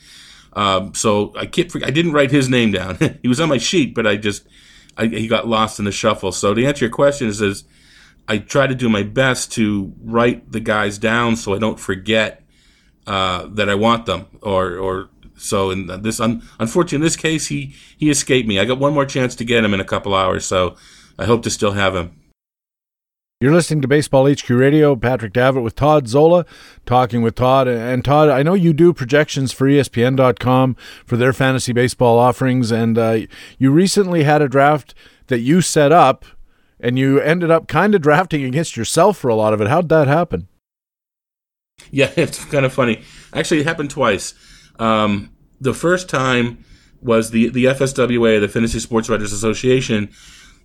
[0.54, 2.98] Um, so I keep I didn't write his name down.
[3.22, 4.46] he was on my sheet, but I just
[4.96, 6.32] I, he got lost in the shuffle.
[6.32, 7.64] So to answer your question is, is
[8.28, 12.42] I try to do my best to write the guys down so I don't forget
[13.06, 17.46] uh, that I want them or or so in this un, unfortunately in this case
[17.48, 18.60] he he escaped me.
[18.60, 20.76] I got one more chance to get him in a couple hours, so
[21.18, 22.21] I hope to still have him.
[23.42, 24.94] You're listening to Baseball HQ Radio.
[24.94, 26.46] Patrick Davitt with Todd Zola,
[26.86, 27.66] talking with Todd.
[27.66, 32.96] And Todd, I know you do projections for ESPN.com for their fantasy baseball offerings, and
[32.96, 33.18] uh,
[33.58, 34.94] you recently had a draft
[35.26, 36.24] that you set up,
[36.78, 39.66] and you ended up kind of drafting against yourself for a lot of it.
[39.66, 40.46] How'd that happen?
[41.90, 43.02] Yeah, it's kind of funny.
[43.34, 44.34] Actually, it happened twice.
[44.78, 46.64] Um, the first time
[47.00, 50.10] was the the FSWA, the Fantasy Sports Writers Association,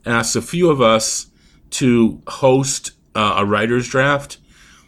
[0.06, 1.32] asked a few of us
[1.72, 4.38] to host uh, a writers draft.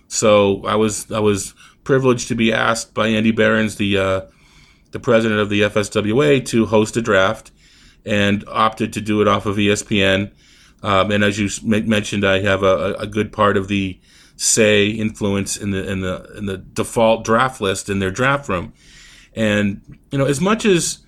[0.08, 1.54] So I was I was
[1.84, 4.22] privileged to be asked by Andy Behrens, the uh,
[4.92, 7.52] the president of the FSWA, to host a draft,
[8.06, 10.32] and opted to do it off of ESPN.
[10.82, 14.00] Um, and as you mentioned, I have a, a, good part of the
[14.38, 18.74] say influence in the in the in the default draft list in their draft room.
[19.36, 21.00] And you know, as much as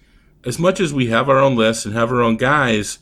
[0.45, 2.99] as much as we have our own list and have our own guys,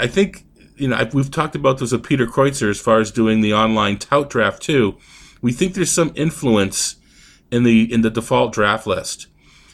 [0.00, 0.44] I think
[0.76, 3.98] you know we've talked about this with Peter Kreutzer as far as doing the online
[3.98, 4.96] tout draft too.
[5.40, 6.96] We think there's some influence
[7.50, 9.26] in the in the default draft list.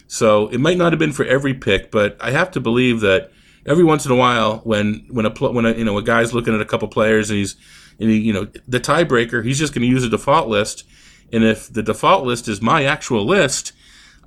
[0.06, 3.30] So it might not have been for every pick, but I have to believe that
[3.66, 6.54] every once in a while, when when a when a, you know a guy's looking
[6.54, 7.56] at a couple players and he's
[8.00, 10.84] and he, you know the tiebreaker, he's just going to use a default list.
[11.32, 13.72] And if the default list is my actual list,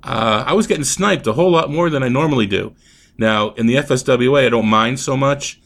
[0.04, 2.74] uh, I was getting sniped a whole lot more than I normally do.
[3.18, 5.60] Now in the FSWA, I don't mind so much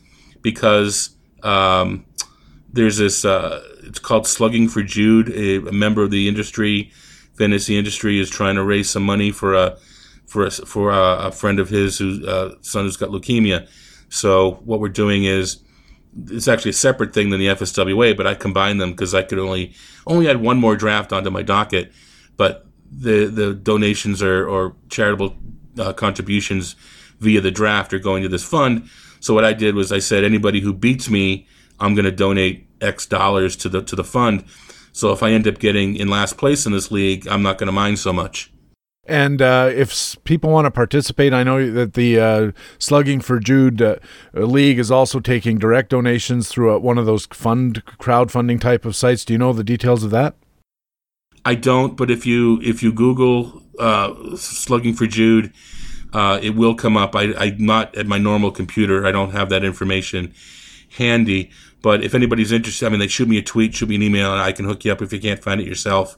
[0.47, 1.11] because
[1.43, 2.07] um,
[2.73, 3.25] there's this.
[3.25, 5.29] Uh, it's called Slugging for Jude.
[5.31, 6.93] A, a, member of the industry,
[7.35, 9.77] fantasy industry, is trying to raise some money for a
[10.25, 13.69] for a, for a, a friend of his whose uh, son who's got leukemia.
[14.09, 15.59] So what we're doing is
[16.29, 19.41] it's actually a separate thing than the FSWA, but I combined them because I could
[19.41, 19.75] only
[20.07, 21.93] only add one more draft onto my docket.
[22.37, 25.35] But the the donations or, or charitable
[25.77, 26.77] uh, contributions
[27.19, 28.89] via the draft are going to this fund.
[29.27, 31.49] So what I did was I said anybody who beats me,
[31.81, 34.45] I'm going to donate X dollars to the to the fund.
[34.93, 37.67] So if I end up getting in last place in this league, I'm not going
[37.67, 38.53] to mind so much.
[39.09, 43.83] And uh, if people want to participate, I know that the uh, Slugging for Jude
[43.83, 43.97] uh,
[44.33, 48.95] League is also taking direct donations through a, one of those fund crowdfunding type of
[48.95, 49.25] sites.
[49.25, 50.37] Do you know the details of that?
[51.45, 55.53] I don't, but if you if you Google uh, Slugging for Jude,
[56.17, 57.15] uh, it will come up.
[57.15, 59.05] I, I'm not at my normal computer.
[59.05, 60.33] I don't have that information
[60.97, 61.51] handy.
[61.83, 64.33] But if anybody's interested, I mean, they shoot me a tweet, shoot me an email,
[64.33, 66.17] and I can hook you up if you can't find it yourself.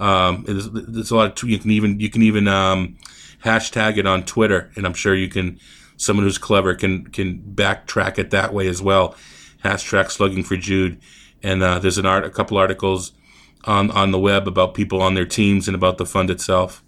[0.00, 2.98] Um, there's, a lot of you can even you can even um,
[3.44, 5.60] hashtag it on Twitter, and I'm sure you can.
[5.96, 9.14] Someone who's clever can can backtrack it that way as well.
[9.64, 11.00] Hashtag slugging for Jude,
[11.44, 13.12] and uh, there's an art, a couple articles
[13.64, 16.82] on on the web about people on their teams and about the fund itself.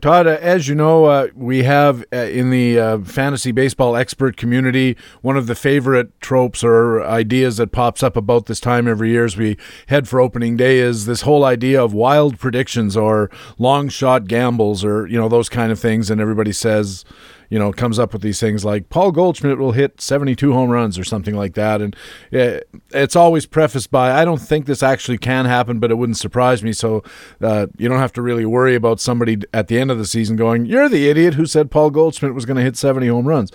[0.00, 4.36] Todd, uh, as you know, uh, we have uh, in the uh, fantasy baseball expert
[4.36, 9.10] community one of the favorite tropes or ideas that pops up about this time every
[9.10, 9.56] year as we
[9.88, 14.84] head for opening day is this whole idea of wild predictions or long shot gambles
[14.84, 17.04] or you know those kind of things, and everybody says
[17.50, 20.98] you know, comes up with these things like Paul Goldschmidt will hit 72 home runs
[20.98, 21.82] or something like that.
[21.82, 21.96] And
[22.30, 26.62] it's always prefaced by, I don't think this actually can happen, but it wouldn't surprise
[26.62, 26.72] me.
[26.72, 27.02] So
[27.42, 30.36] uh, you don't have to really worry about somebody at the end of the season
[30.36, 33.50] going, You're the idiot who said Paul Goldschmidt was going to hit 70 home runs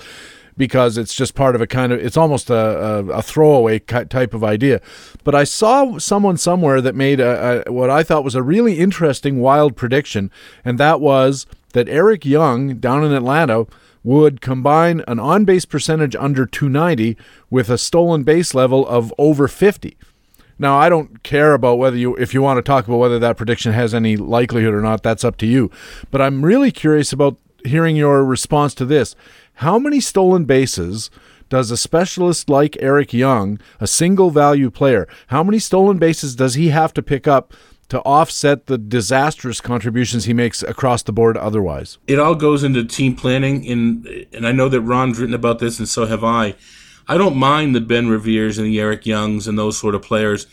[0.57, 4.33] because it's just part of a kind of it's almost a, a, a throwaway type
[4.33, 4.81] of idea.
[5.23, 8.79] But I saw someone somewhere that made a, a, what I thought was a really
[8.79, 10.31] interesting wild prediction,
[10.63, 13.67] and that was that Eric Young down in Atlanta
[14.05, 17.17] would combine an on base percentage under 290
[17.49, 19.97] with a stolen base level of over 50.
[20.59, 23.35] Now, I don't care about whether you, if you want to talk about whether that
[23.35, 25.71] prediction has any likelihood or not, that's up to you.
[26.11, 29.15] But I'm really curious about hearing your response to this.
[29.55, 31.09] How many stolen bases
[31.49, 36.53] does a specialist like Eric Young, a single value player, how many stolen bases does
[36.53, 37.53] he have to pick up
[37.89, 41.97] to offset the disastrous contributions he makes across the board otherwise.
[42.07, 45.79] It all goes into team planning, and and I know that Ron's written about this,
[45.79, 46.55] and so have I.
[47.07, 50.47] I don't mind the Ben Reveres and the Eric Youngs and those sort of players,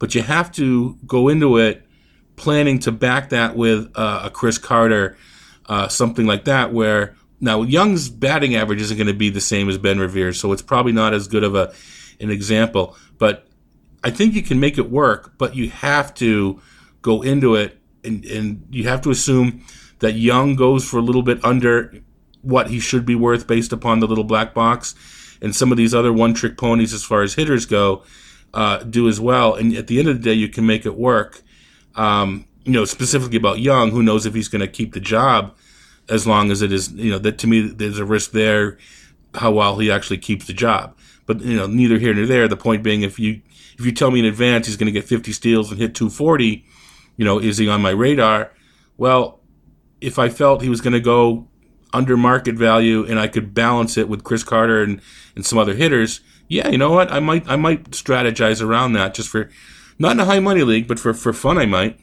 [0.00, 1.86] but you have to go into it
[2.34, 5.16] planning to back that with uh, a Chris Carter,
[5.66, 9.68] uh, something like that, where now Young's batting average isn't going to be the same
[9.68, 11.72] as Ben Revere, so it's probably not as good of a
[12.18, 12.96] an example.
[13.18, 13.46] But
[14.02, 16.60] I think you can make it work, but you have to
[17.02, 19.64] go into it, and, and you have to assume
[19.98, 21.94] that Young goes for a little bit under
[22.42, 24.94] what he should be worth based upon the little black box,
[25.40, 28.02] and some of these other one trick ponies, as far as hitters go,
[28.54, 29.54] uh, do as well.
[29.54, 31.42] And at the end of the day, you can make it work.
[31.94, 35.56] Um, you know, specifically about Young, who knows if he's going to keep the job
[36.08, 38.78] as long as it is, you know, that to me, there's a risk there
[39.34, 40.96] how well he actually keeps the job.
[41.26, 42.48] But, you know, neither here nor there.
[42.48, 43.40] The point being, if you,
[43.78, 46.64] if you tell me in advance he's going to get 50 steals and hit 240,
[47.16, 48.52] you know, is he on my radar?
[48.96, 49.40] Well,
[50.00, 51.48] if I felt he was going to go
[51.92, 55.00] under market value and I could balance it with Chris Carter and,
[55.36, 57.10] and some other hitters, yeah, you know what?
[57.10, 59.48] I might I might strategize around that just for
[59.98, 61.98] not in a high money league, but for, for fun I might.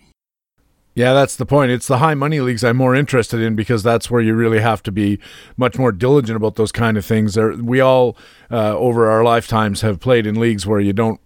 [0.95, 1.71] Yeah, that's the point.
[1.71, 4.83] It's the high money leagues I'm more interested in because that's where you really have
[4.83, 5.19] to be
[5.55, 7.37] much more diligent about those kind of things.
[7.37, 8.17] We all,
[8.51, 11.21] uh, over our lifetimes, have played in leagues where you don't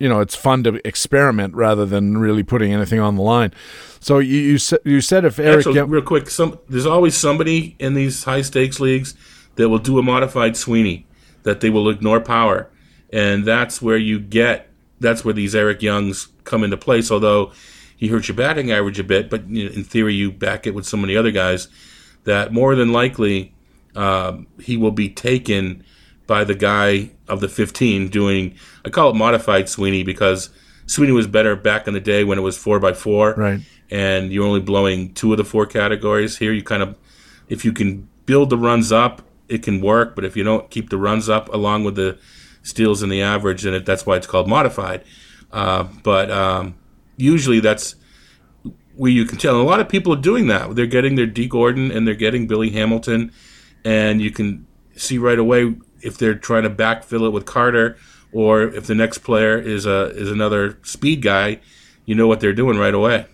[0.00, 3.52] you know it's fun to experiment rather than really putting anything on the line.
[4.00, 7.94] So you you, you said if Eric Actually, real quick, some there's always somebody in
[7.94, 9.14] these high stakes leagues
[9.54, 11.06] that will do a modified Sweeney
[11.42, 12.68] that they will ignore power,
[13.12, 17.10] and that's where you get that's where these Eric Youngs come into place.
[17.10, 17.52] Although
[17.96, 20.96] he hurts your batting average a bit, but in theory you back it with so
[20.96, 21.68] many other guys.
[22.24, 23.52] that more than likely
[23.94, 25.84] um, he will be taken
[26.26, 28.54] by the guy of the 15 doing,
[28.84, 30.50] I call it modified Sweeney because
[30.86, 33.34] Sweeney was better back in the day when it was four by four.
[33.34, 33.60] Right.
[33.90, 36.38] And you're only blowing two of the four categories.
[36.38, 36.98] Here, you kind of,
[37.48, 40.14] if you can build the runs up, it can work.
[40.14, 42.18] But if you don't keep the runs up along with the
[42.62, 45.04] steals and the average, then it, that's why it's called modified.
[45.52, 46.74] Uh, but um,
[47.16, 47.96] usually that's
[48.96, 49.54] where you can tell.
[49.58, 50.74] And a lot of people are doing that.
[50.74, 53.32] They're getting their Dee Gordon and they're getting Billy Hamilton,
[53.84, 57.96] and you can see right away if they're trying to backfill it with Carter
[58.32, 61.60] or if the next player is a is another speed guy.
[62.04, 63.26] You know what they're doing right away.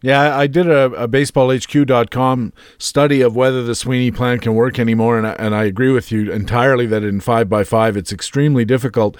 [0.00, 5.18] Yeah, I did a, a baseballhq.com study of whether the Sweeney plan can work anymore,
[5.18, 9.16] and I, and I agree with you entirely that in 5x5 it's extremely difficult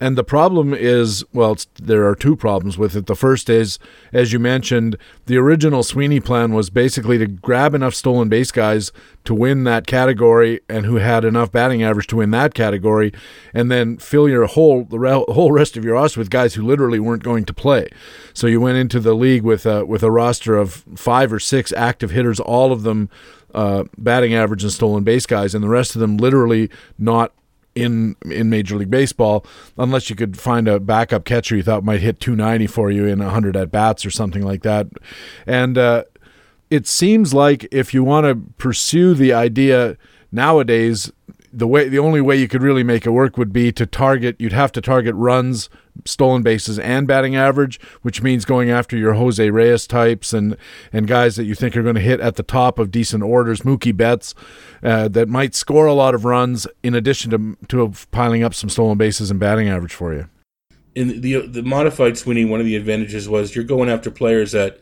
[0.00, 3.06] and the problem is, well, there are two problems with it.
[3.06, 3.78] The first is,
[4.12, 8.92] as you mentioned, the original Sweeney plan was basically to grab enough stolen base guys
[9.24, 13.12] to win that category and who had enough batting average to win that category,
[13.52, 16.62] and then fill your whole the re- whole rest of your roster with guys who
[16.62, 17.88] literally weren't going to play.
[18.32, 21.72] So you went into the league with a, with a roster of five or six
[21.72, 23.08] active hitters, all of them
[23.54, 26.68] uh, batting average and stolen base guys, and the rest of them literally
[26.98, 27.32] not
[27.74, 29.44] in in Major League Baseball,
[29.76, 33.18] unless you could find a backup catcher you thought might hit 290 for you in
[33.18, 34.86] 100 at bats or something like that.
[35.46, 36.04] And uh,
[36.70, 39.96] it seems like if you want to pursue the idea
[40.32, 41.12] nowadays,
[41.52, 44.36] the way the only way you could really make it work would be to target.
[44.38, 45.68] You'd have to target runs
[46.04, 50.56] stolen bases and batting average, which means going after your Jose Reyes types and
[50.92, 53.62] and guys that you think are going to hit at the top of decent orders,
[53.62, 54.34] Mookie Betts,
[54.82, 58.68] uh, that might score a lot of runs in addition to to piling up some
[58.68, 60.28] stolen bases and batting average for you.
[60.94, 64.80] In the the modified Sweeney, one of the advantages was you're going after players that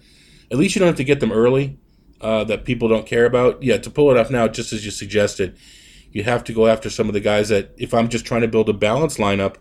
[0.50, 1.78] at least you don't have to get them early.
[2.20, 3.60] Uh, that people don't care about.
[3.64, 5.58] Yeah, to pull it off now, just as you suggested,
[6.12, 8.48] you have to go after some of the guys that, if I'm just trying to
[8.48, 9.56] build a balanced lineup,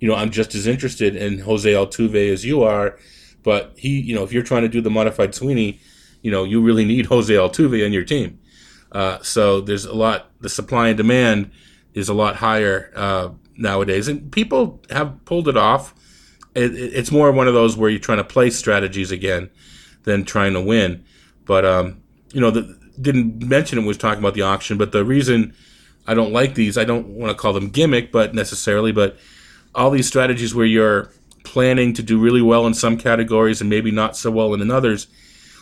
[0.00, 2.98] you know, I'm just as interested in Jose Altuve as you are.
[3.42, 5.80] But he, you know, if you're trying to do the modified Sweeney,
[6.22, 8.38] you know, you really need Jose Altuve on your team.
[8.92, 11.50] Uh, so there's a lot, the supply and demand
[11.94, 14.08] is a lot higher uh, nowadays.
[14.08, 15.94] And people have pulled it off.
[16.54, 19.50] It, it's more one of those where you're trying to play strategies again
[20.04, 21.04] than trying to win.
[21.44, 25.04] But, um, you know, the, didn't mention it was talking about the auction, but the
[25.04, 25.54] reason
[26.06, 29.18] I don't like these, I don't want to call them gimmick, but necessarily, but
[29.74, 31.10] all these strategies where you're
[31.44, 35.06] planning to do really well in some categories and maybe not so well in others,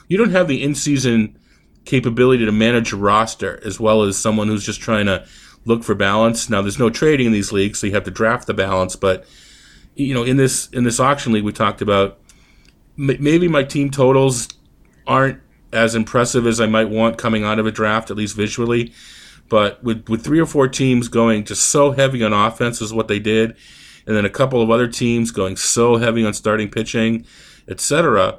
[0.09, 1.39] you don't have the in season
[1.85, 5.27] capability to manage a roster as well as someone who's just trying to
[5.65, 6.51] look for balance.
[6.51, 8.97] Now, there's no trading in these leagues, so you have to draft the balance.
[8.97, 9.27] But
[9.95, 12.19] you know, in this in this auction league, we talked about
[12.97, 14.49] maybe my team totals
[15.07, 15.41] aren't
[15.73, 18.93] as impressive as I might want coming out of a draft, at least visually.
[19.49, 23.09] But with with three or four teams going just so heavy on offense is what
[23.09, 23.57] they did,
[24.09, 27.27] and then a couple of other teams going so heavy on starting pitching,
[27.69, 28.39] etc.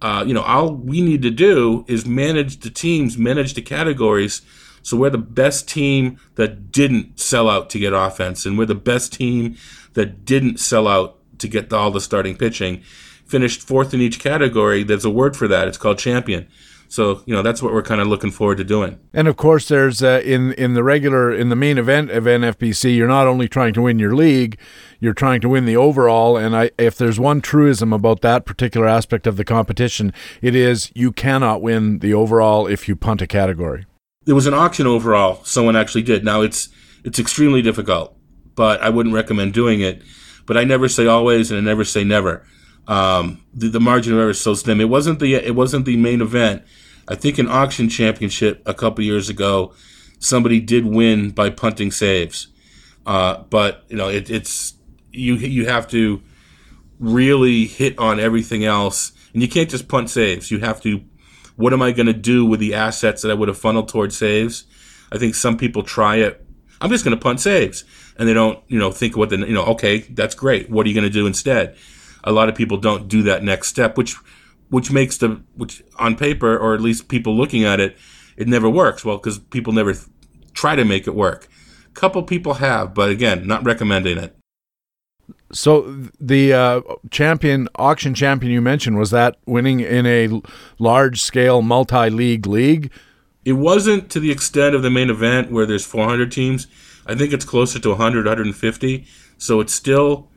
[0.00, 4.42] Uh, you know, all we need to do is manage the teams, manage the categories.
[4.82, 8.76] So we're the best team that didn't sell out to get offense, and we're the
[8.76, 9.56] best team
[9.94, 12.82] that didn't sell out to get all the starting pitching.
[13.26, 14.84] Finished fourth in each category.
[14.84, 15.66] There's a word for that.
[15.66, 16.46] It's called champion.
[16.88, 18.98] So you know that's what we're kind of looking forward to doing.
[19.12, 22.96] And of course, there's uh, in in the regular in the main event of NFBC,
[22.96, 24.58] you're not only trying to win your league,
[24.98, 26.38] you're trying to win the overall.
[26.38, 30.90] And I, if there's one truism about that particular aspect of the competition, it is
[30.94, 33.84] you cannot win the overall if you punt a category.
[34.24, 35.44] There was an auction overall.
[35.44, 36.24] Someone actually did.
[36.24, 36.70] Now it's
[37.04, 38.16] it's extremely difficult,
[38.54, 40.02] but I wouldn't recommend doing it.
[40.46, 42.46] But I never say always, and I never say never.
[42.88, 44.80] Um, the, the margin of error is so slim.
[44.80, 46.62] It wasn't the it wasn't the main event.
[47.06, 49.74] I think an auction championship a couple years ago,
[50.18, 52.48] somebody did win by punting saves.
[53.06, 54.74] Uh, but you know, it, it's
[55.12, 56.22] you you have to
[56.98, 60.50] really hit on everything else, and you can't just punt saves.
[60.50, 61.04] You have to.
[61.56, 64.16] What am I going to do with the assets that I would have funneled towards
[64.16, 64.64] saves?
[65.10, 66.44] I think some people try it.
[66.80, 67.84] I'm just going to punt saves,
[68.16, 70.70] and they don't, you know, think what the, you know, okay, that's great.
[70.70, 71.76] What are you going to do instead?
[72.24, 74.16] A lot of people don't do that next step, which
[74.70, 77.96] which makes the which on paper or at least people looking at it,
[78.36, 79.04] it never works.
[79.04, 80.06] Well, because people never th-
[80.52, 81.48] try to make it work.
[81.86, 84.36] A couple people have, but again, not recommending it.
[85.52, 85.82] So
[86.20, 90.42] the uh, champion auction champion you mentioned was that winning in a
[90.78, 92.90] large scale multi league league.
[93.44, 96.66] It wasn't to the extent of the main event where there's 400 teams.
[97.06, 99.06] I think it's closer to 100, 150.
[99.38, 100.28] So it's still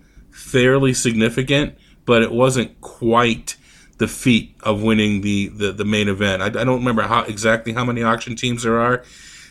[0.42, 3.56] fairly significant, but it wasn't quite
[3.98, 6.42] the feat of winning the the, the main event.
[6.42, 9.04] I, I don't remember how exactly how many auction teams there are,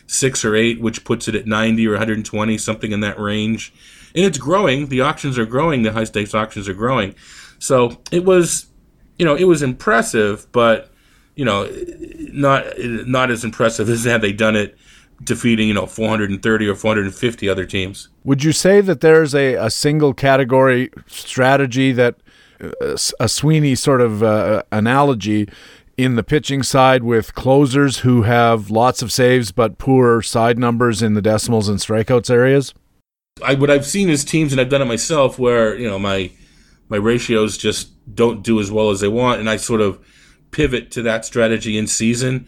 [0.07, 3.73] six or eight, which puts it at 90 or 120, something in that range.
[4.13, 4.87] And it's growing.
[4.87, 5.83] The auctions are growing.
[5.83, 7.15] The high stakes auctions are growing.
[7.59, 8.65] So it was,
[9.17, 10.91] you know, it was impressive, but
[11.35, 11.69] you know,
[12.33, 14.77] not not as impressive as had they done it
[15.23, 18.09] defeating you know 430 or 450 other teams.
[18.23, 22.17] Would you say that there's a, a single category strategy that
[22.61, 25.47] uh, a Sweeney sort of uh, analogy
[25.97, 31.01] in the pitching side with closers who have lots of saves but poor side numbers
[31.01, 32.73] in the decimals and strikeouts areas?
[33.43, 36.31] I what I've seen is teams, and I've done it myself, where you know my
[36.89, 40.03] my ratios just don't do as well as they want, and I sort of
[40.51, 42.47] pivot to that strategy in season.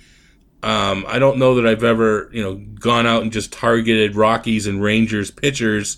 [0.64, 4.66] Um, I don't know that I've ever you know gone out and just targeted Rockies
[4.66, 5.98] and Rangers pitchers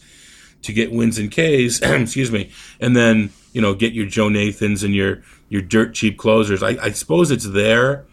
[0.64, 1.82] to get wins and Ks.
[1.84, 6.18] excuse me, and then you know get your Joe Nathans and your your dirt cheap
[6.18, 6.64] closers.
[6.64, 8.06] I, I suppose it's there,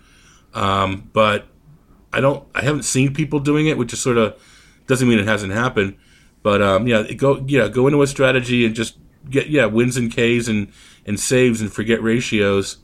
[0.54, 1.46] um, but
[2.12, 2.46] I don't.
[2.54, 4.40] I haven't seen people doing it, which is sort of
[4.86, 5.96] doesn't mean it hasn't happened.
[6.42, 8.98] But um, yeah, go yeah go into a strategy and just
[9.30, 10.72] get yeah wins and Ks and
[11.06, 12.78] and saves and forget ratios.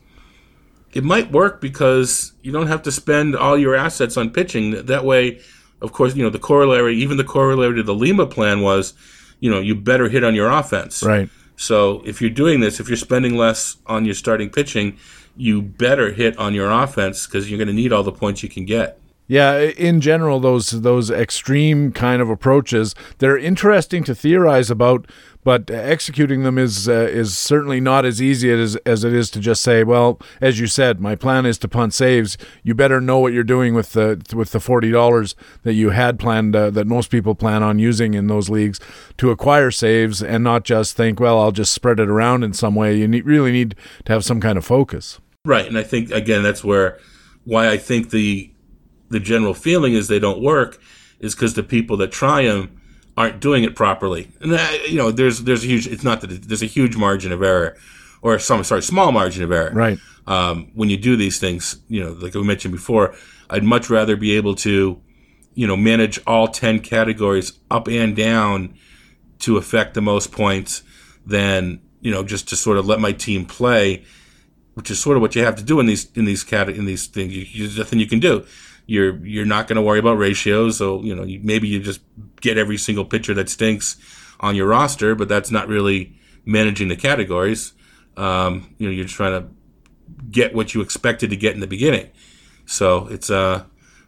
[0.93, 4.85] It might work because you don't have to spend all your assets on pitching.
[4.85, 5.41] That way,
[5.81, 6.95] of course, you know the corollary.
[6.97, 8.93] Even the corollary to the Lima plan was,
[9.39, 11.03] you know, you better hit on your offense.
[11.03, 11.29] Right.
[11.57, 14.97] So if you're doing this, if you're spending less on your starting pitching,
[15.35, 18.49] you better hit on your offense because you're going to need all the points you
[18.49, 18.99] can get.
[19.27, 25.05] Yeah, in general, those those extreme kind of approaches they're interesting to theorize about,
[25.49, 29.39] but executing them is uh, is certainly not as easy as as it is to
[29.39, 32.37] just say, well, as you said, my plan is to punt saves.
[32.61, 36.19] You better know what you're doing with the with the forty dollars that you had
[36.19, 38.79] planned uh, that most people plan on using in those leagues
[39.17, 42.75] to acquire saves, and not just think, well, I'll just spread it around in some
[42.75, 42.95] way.
[42.95, 43.73] You need, really need
[44.05, 45.19] to have some kind of focus.
[45.45, 46.99] Right, and I think again that's where
[47.43, 48.51] why I think the
[49.09, 50.79] the general feeling is they don't work
[51.19, 52.78] is because the people that try them
[53.19, 54.31] aren't doing it properly.
[54.39, 55.85] And uh, you know, there's there's a huge.
[55.85, 57.77] It's not that there's a huge margin of error,
[58.21, 59.71] or some sorry, small margin of error.
[59.71, 59.99] Right.
[60.25, 63.13] Um, when you do these things, you know, like we mentioned before,
[63.49, 65.01] I'd much rather be able to,
[65.53, 68.75] you know, manage all ten categories up and down
[69.39, 70.81] to affect the most points
[71.25, 74.05] than you know just to sort of let my team play,
[74.75, 76.85] which is sort of what you have to do in these in these cat in
[76.85, 77.35] these things.
[77.35, 78.45] You, you, there's nothing you can do
[78.89, 80.77] you're you're not going to worry about ratios.
[80.77, 82.01] So you know you, maybe you just
[82.41, 83.97] get every single pitcher that stinks
[84.39, 87.73] on your roster, but that's not really managing the categories.
[88.17, 89.49] Um, you know you're just trying to
[90.29, 92.09] get what you expected to get in the beginning.
[92.65, 93.63] So it's uh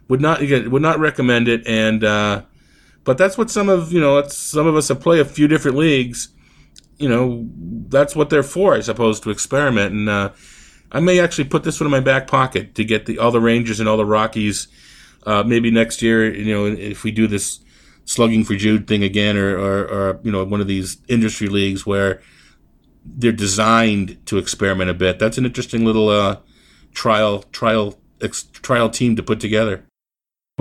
[0.08, 1.66] would not again would not recommend it.
[1.66, 2.42] And uh,
[3.04, 5.76] but that's what some of you know some of us have played a few different
[5.76, 6.28] leagues.
[6.98, 7.48] You know
[7.88, 10.08] that's what they're for, I suppose, to experiment and.
[10.08, 10.30] Uh,
[10.94, 13.40] I may actually put this one in my back pocket to get the all the
[13.40, 14.68] Rangers and all the Rockies.
[15.24, 17.60] Uh, maybe next year, you know, if we do this
[18.04, 21.86] slugging for Jude thing again, or, or, or you know, one of these industry leagues
[21.86, 22.20] where
[23.04, 25.18] they're designed to experiment a bit.
[25.18, 26.38] That's an interesting little uh,
[26.94, 29.84] trial trial ex- trial team to put together.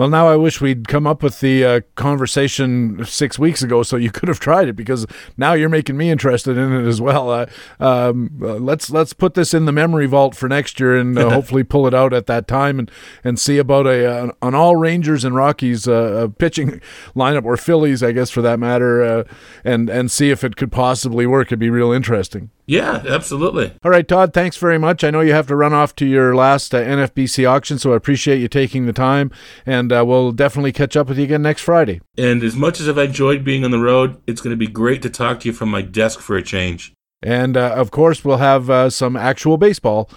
[0.01, 3.97] Well, now I wish we'd come up with the uh, conversation six weeks ago, so
[3.97, 4.73] you could have tried it.
[4.73, 5.05] Because
[5.37, 7.29] now you're making me interested in it as well.
[7.29, 7.45] Uh,
[7.79, 11.29] um, uh, let's let's put this in the memory vault for next year, and uh,
[11.35, 12.89] hopefully pull it out at that time, and
[13.23, 16.81] and see about a uh, an all Rangers and Rockies uh, pitching
[17.15, 19.23] lineup, or Phillies, I guess, for that matter,
[19.63, 21.49] and and see if it could possibly work.
[21.49, 22.49] It'd be real interesting.
[22.65, 23.73] Yeah, absolutely.
[23.83, 25.03] All right, Todd, thanks very much.
[25.03, 27.95] I know you have to run off to your last uh, NFBC auction, so I
[27.95, 29.31] appreciate you taking the time,
[29.65, 32.01] and uh, we'll definitely catch up with you again next Friday.
[32.17, 35.01] And as much as I've enjoyed being on the road, it's going to be great
[35.01, 36.93] to talk to you from my desk for a change.
[37.23, 40.09] And uh, of course, we'll have uh, some actual baseball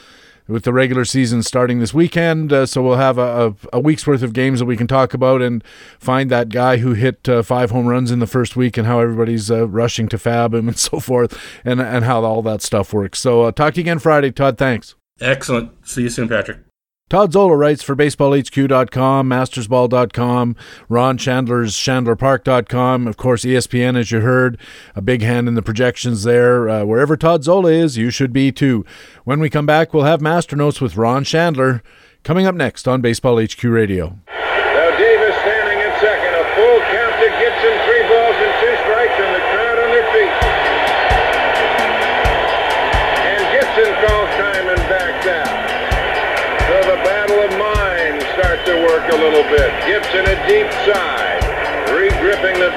[0.47, 2.53] with the regular season starting this weekend.
[2.53, 5.15] Uh, so we'll have a, a, a, week's worth of games that we can talk
[5.15, 5.65] about and
[5.99, 9.01] find that guy who hit uh, five home runs in the first week and how
[9.01, 12.93] everybody's uh, rushing to FAAB him and so forth and, and how all that stuff
[12.93, 13.19] works.
[13.19, 14.31] So uh, talk to you again Friday.
[14.31, 14.95] Todd, thanks.
[15.21, 15.87] Excellent.
[15.87, 16.64] See you soon, Patrick.
[17.10, 20.56] Todd Zola writes for BaseballHQ.com, MastersBall.com,
[20.89, 24.59] Ron Shandler's ShandlerPark.com, of course, ESPN, as you heard,
[24.97, 26.66] a big hand in the projections there.
[26.66, 28.86] Uh, wherever Todd Zola is, you should be too.
[29.24, 31.82] When we come back, we'll have Master Notes with Ron Shandler
[32.22, 34.18] coming up next on Baseball HQ Radio.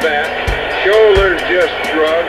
[0.02, 0.30] Bat,
[0.84, 2.27] shoulders just shrugged.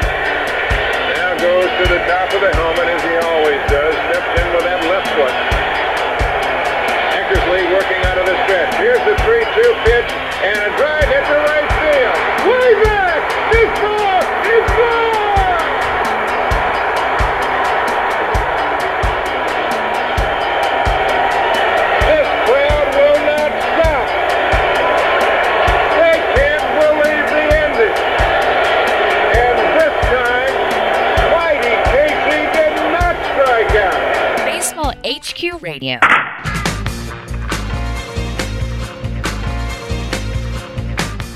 [35.79, 35.99] Radio.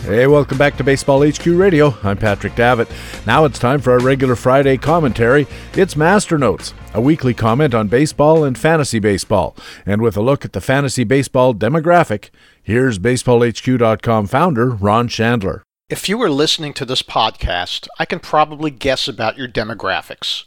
[0.05, 1.95] Hey, welcome back to Baseball HQ Radio.
[2.03, 2.89] I'm Patrick Davitt.
[3.25, 5.47] Now it's time for our regular Friday commentary.
[5.75, 9.57] It's Master Notes, a weekly comment on baseball and fantasy baseball.
[9.87, 12.31] And with a look at the fantasy baseball demographic,
[12.65, 15.63] here's BaseballHQ.com founder Ron Shandler.
[15.89, 20.45] If you were listening to this podcast, I can probably guess about your demographics.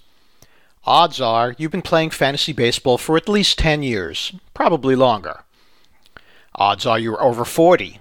[0.86, 5.44] Odds are you've been playing fantasy baseball for at least 10 years, probably longer.
[6.56, 8.00] Odds are you're over 40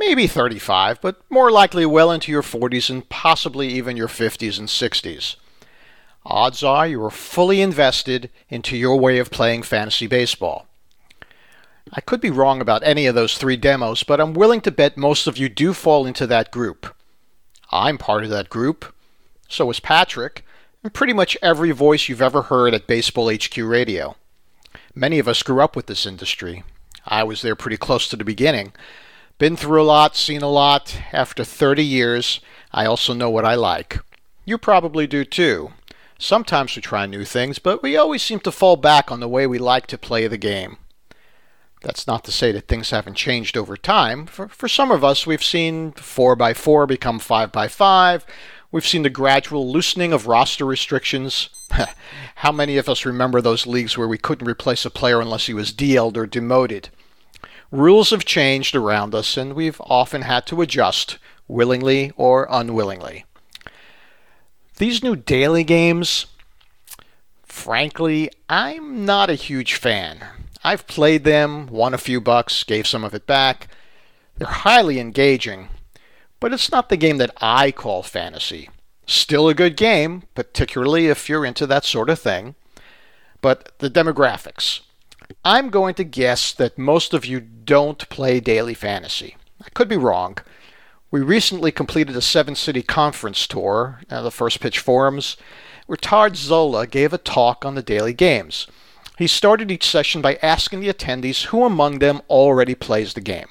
[0.00, 4.66] maybe 35, but more likely well into your 40s and possibly even your 50s and
[4.66, 5.36] 60s.
[6.24, 10.66] Odds are you are fully invested into your way of playing fantasy baseball.
[11.92, 14.96] I could be wrong about any of those three demos, but I'm willing to bet
[14.96, 16.94] most of you do fall into that group.
[17.70, 18.94] I'm part of that group.
[19.48, 20.44] So is Patrick,
[20.82, 24.16] and pretty much every voice you've ever heard at Baseball HQ Radio.
[24.94, 26.64] Many of us grew up with this industry.
[27.06, 28.72] I was there pretty close to the beginning,
[29.40, 31.00] been through a lot, seen a lot.
[31.12, 32.40] After 30 years,
[32.72, 33.98] I also know what I like.
[34.44, 35.72] You probably do too.
[36.18, 39.46] Sometimes we try new things, but we always seem to fall back on the way
[39.46, 40.76] we like to play the game.
[41.80, 44.26] That's not to say that things haven't changed over time.
[44.26, 48.24] For, for some of us, we've seen 4x4 become 5x5.
[48.72, 51.48] We've seen the gradual loosening of roster restrictions.
[52.36, 55.54] How many of us remember those leagues where we couldn't replace a player unless he
[55.54, 56.90] was DL'd or demoted?
[57.72, 61.18] Rules have changed around us, and we've often had to adjust,
[61.48, 63.24] willingly or unwillingly.
[64.78, 66.26] These new daily games,
[67.42, 70.24] frankly, I'm not a huge fan.
[70.62, 73.68] I've played them, won a few bucks, gave some of it back.
[74.36, 75.68] They're highly engaging,
[76.40, 78.70] but it's not the game that I call fantasy.
[79.06, 82.54] Still a good game, particularly if you're into that sort of thing.
[83.42, 84.80] But the demographics.
[85.44, 89.36] I'm going to guess that most of you don't play daily fantasy.
[89.64, 90.38] I could be wrong.
[91.10, 95.36] We recently completed a seven city conference tour, uh, the First Pitch Forums,
[95.86, 98.66] where Todd Zola gave a talk on the daily games.
[99.18, 103.48] He started each session by asking the attendees who among them already plays the game.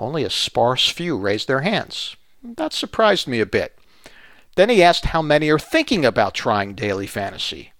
[0.00, 2.16] Only a sparse few raised their hands.
[2.42, 3.78] That surprised me a bit.
[4.56, 7.72] Then he asked how many are thinking about trying daily fantasy.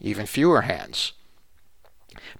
[0.00, 1.12] Even fewer hands.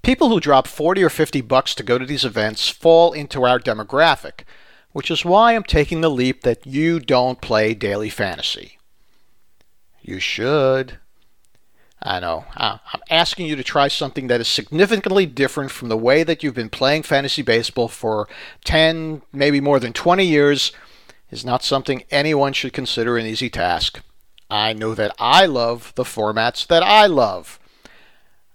[0.02, 3.58] People who drop 40 or 50 bucks to go to these events fall into our
[3.58, 4.44] demographic,
[4.92, 8.78] which is why I'm taking the leap that you don't play daily fantasy.
[10.00, 10.98] You should.
[12.06, 12.44] I know.
[12.54, 16.54] I'm asking you to try something that is significantly different from the way that you've
[16.54, 18.28] been playing fantasy baseball for
[18.64, 20.70] 10, maybe more than 20 years,
[21.30, 24.02] is not something anyone should consider an easy task.
[24.50, 27.58] I know that I love the formats that I love.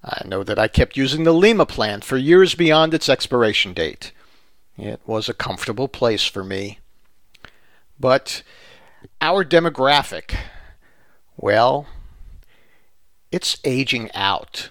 [0.04, 4.12] I know that I kept using the Lima plan for years beyond its expiration date.
[4.78, 6.78] It was a comfortable place for me.
[8.00, 8.44] But
[9.20, 10.36] our demographic,
[11.36, 11.88] well,
[13.32, 14.70] it's aging out.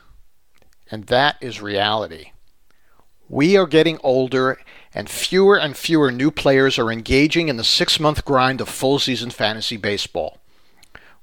[0.91, 2.33] And that is reality.
[3.29, 4.59] We are getting older,
[4.95, 8.99] and fewer and fewer new players are engaging in the six month grind of full
[8.99, 10.39] season fantasy baseball.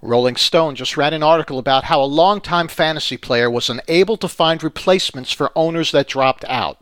[0.02, 4.28] Rolling Stone just ran an article about how a longtime fantasy player was unable to
[4.28, 6.80] find replacements for owners that dropped out.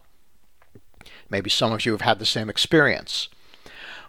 [1.30, 3.30] Maybe some of you have had the same experience.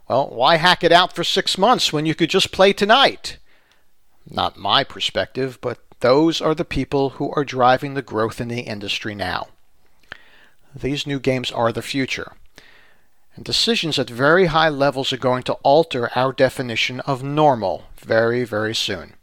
[0.09, 3.39] Well, why hack it out for six months when you could just play tonight?
[4.29, 8.61] Not my perspective, but those are the people who are driving the growth in the
[8.61, 9.49] industry now.
[10.77, 12.33] These new games are the future.
[13.35, 18.45] And decisions at very high levels are going to alter our definition of normal very,
[18.45, 19.15] very soon.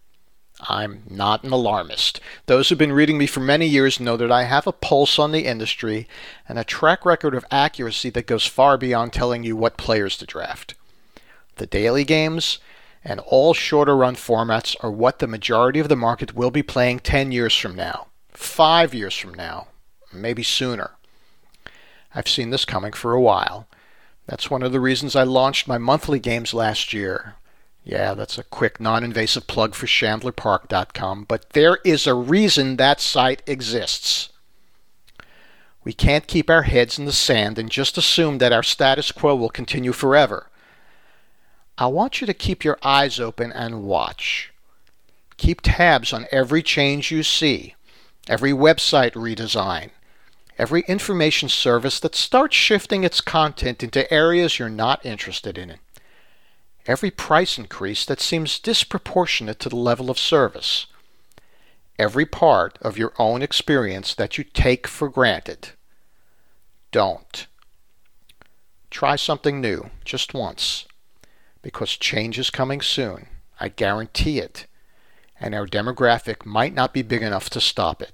[0.68, 2.20] I'm not an alarmist.
[2.48, 5.32] Those who've been reading me for many years know that I have a pulse on
[5.32, 6.08] the industry
[6.50, 10.26] and a track record of accuracy that goes far beyond telling you what players to
[10.26, 10.74] draft.
[11.58, 12.58] The daily games
[13.04, 17.00] and all shorter run formats are what the majority of the market will be playing
[17.00, 19.68] 10 years from now, 5 years from now,
[20.14, 20.92] maybe sooner.
[22.14, 23.68] I've seen this coming for a while
[24.28, 27.36] that's one of the reasons I launched my monthly games last year.
[27.84, 33.02] Yeah, that's a quick, non invasive plug for ShandlerPark.com, but there is a reason that
[33.02, 34.30] site exists.
[35.84, 39.36] We can't keep our heads in the sand and just assume that our status quo
[39.36, 40.51] will continue forever.
[41.82, 44.54] I want you to keep your eyes open and watch.
[45.38, 47.74] Keep tabs on every change you see,
[48.28, 49.90] every website redesign,
[50.60, 55.78] every information service that starts shifting its content into areas you're not interested in,
[56.86, 60.86] every price increase that seems disproportionate to the level of service,
[61.98, 65.70] every part of your own experience that you take for granted.
[66.92, 67.48] Don't.
[68.92, 70.86] Try something new, just once,
[71.62, 73.28] because change is coming soon.
[73.60, 74.68] I guarantee it.
[75.40, 78.14] And our demographic might not be big enough to stop it.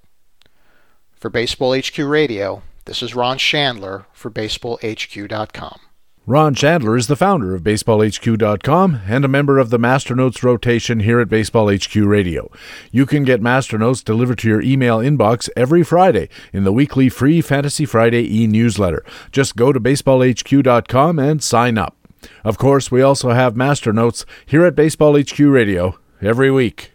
[1.16, 5.80] For Baseball HQ Radio, this is Ron Shandler for BaseballHQ.com.
[6.28, 11.22] Ron Shandler is the founder of BaseballHQ.com and a member of the Masternotes rotation here
[11.22, 12.52] at Baseball HQ Radio.
[12.92, 17.40] You can get Masternotes delivered to your email inbox every Friday in the weekly free
[17.40, 19.06] Fantasy Friday e newsletter.
[19.32, 21.97] Just go to BaseballHQ.com and sign up.
[22.44, 26.92] Of course, we also have Master Notes here at Baseball HQ Radio every week.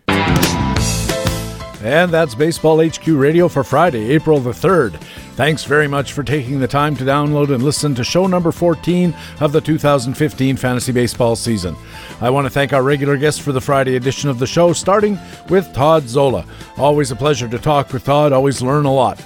[1.84, 5.00] And that's Baseball HQ Radio for Friday, April the 3rd.
[5.34, 9.12] Thanks very much for taking the time to download and listen to show number 14
[9.40, 11.74] of the 2015 fantasy baseball season.
[12.20, 15.18] I want to thank our regular guests for the Friday edition of the show, starting
[15.48, 16.46] with Todd Zola.
[16.76, 19.20] Always a pleasure to talk with Todd, always learn a lot.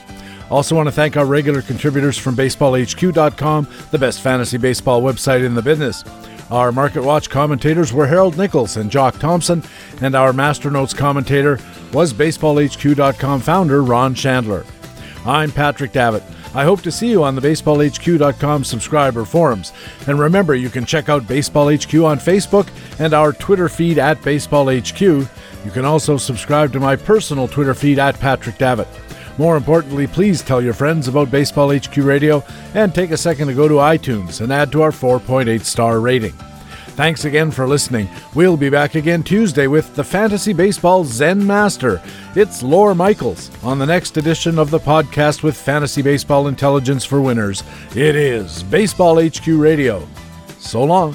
[0.50, 5.54] Also, want to thank our regular contributors from BaseballHQ.com, the best fantasy baseball website in
[5.54, 6.04] the business.
[6.50, 9.64] Our Market Watch commentators were Harold Nichols and Jock Thompson,
[10.00, 11.58] and our Master Notes commentator
[11.92, 14.64] was BaseballHQ.com founder Ron Shandler.
[15.24, 16.22] I'm Patrick Davitt.
[16.54, 19.72] I hope to see you on the BaseballHQ.com subscriber forums.
[20.06, 22.68] And remember, you can check out BaseballHQ on Facebook
[23.00, 25.28] and our Twitter feed at BaseballHQ.
[25.64, 28.88] You can also subscribe to my personal Twitter feed at Patrick Davitt.
[29.38, 32.42] More importantly, please tell your friends about Baseball HQ Radio
[32.74, 36.32] and take a second to go to iTunes and add to our 4.8 star rating.
[36.96, 38.08] Thanks again for listening.
[38.34, 42.00] We'll be back again Tuesday with the Fantasy Baseball Zen Master.
[42.34, 47.20] It's Lawr Michaels on the next edition of the podcast with Fantasy Baseball Intelligence for
[47.20, 47.62] Winners.
[47.94, 50.08] It is Baseball HQ Radio.
[50.58, 51.14] So long.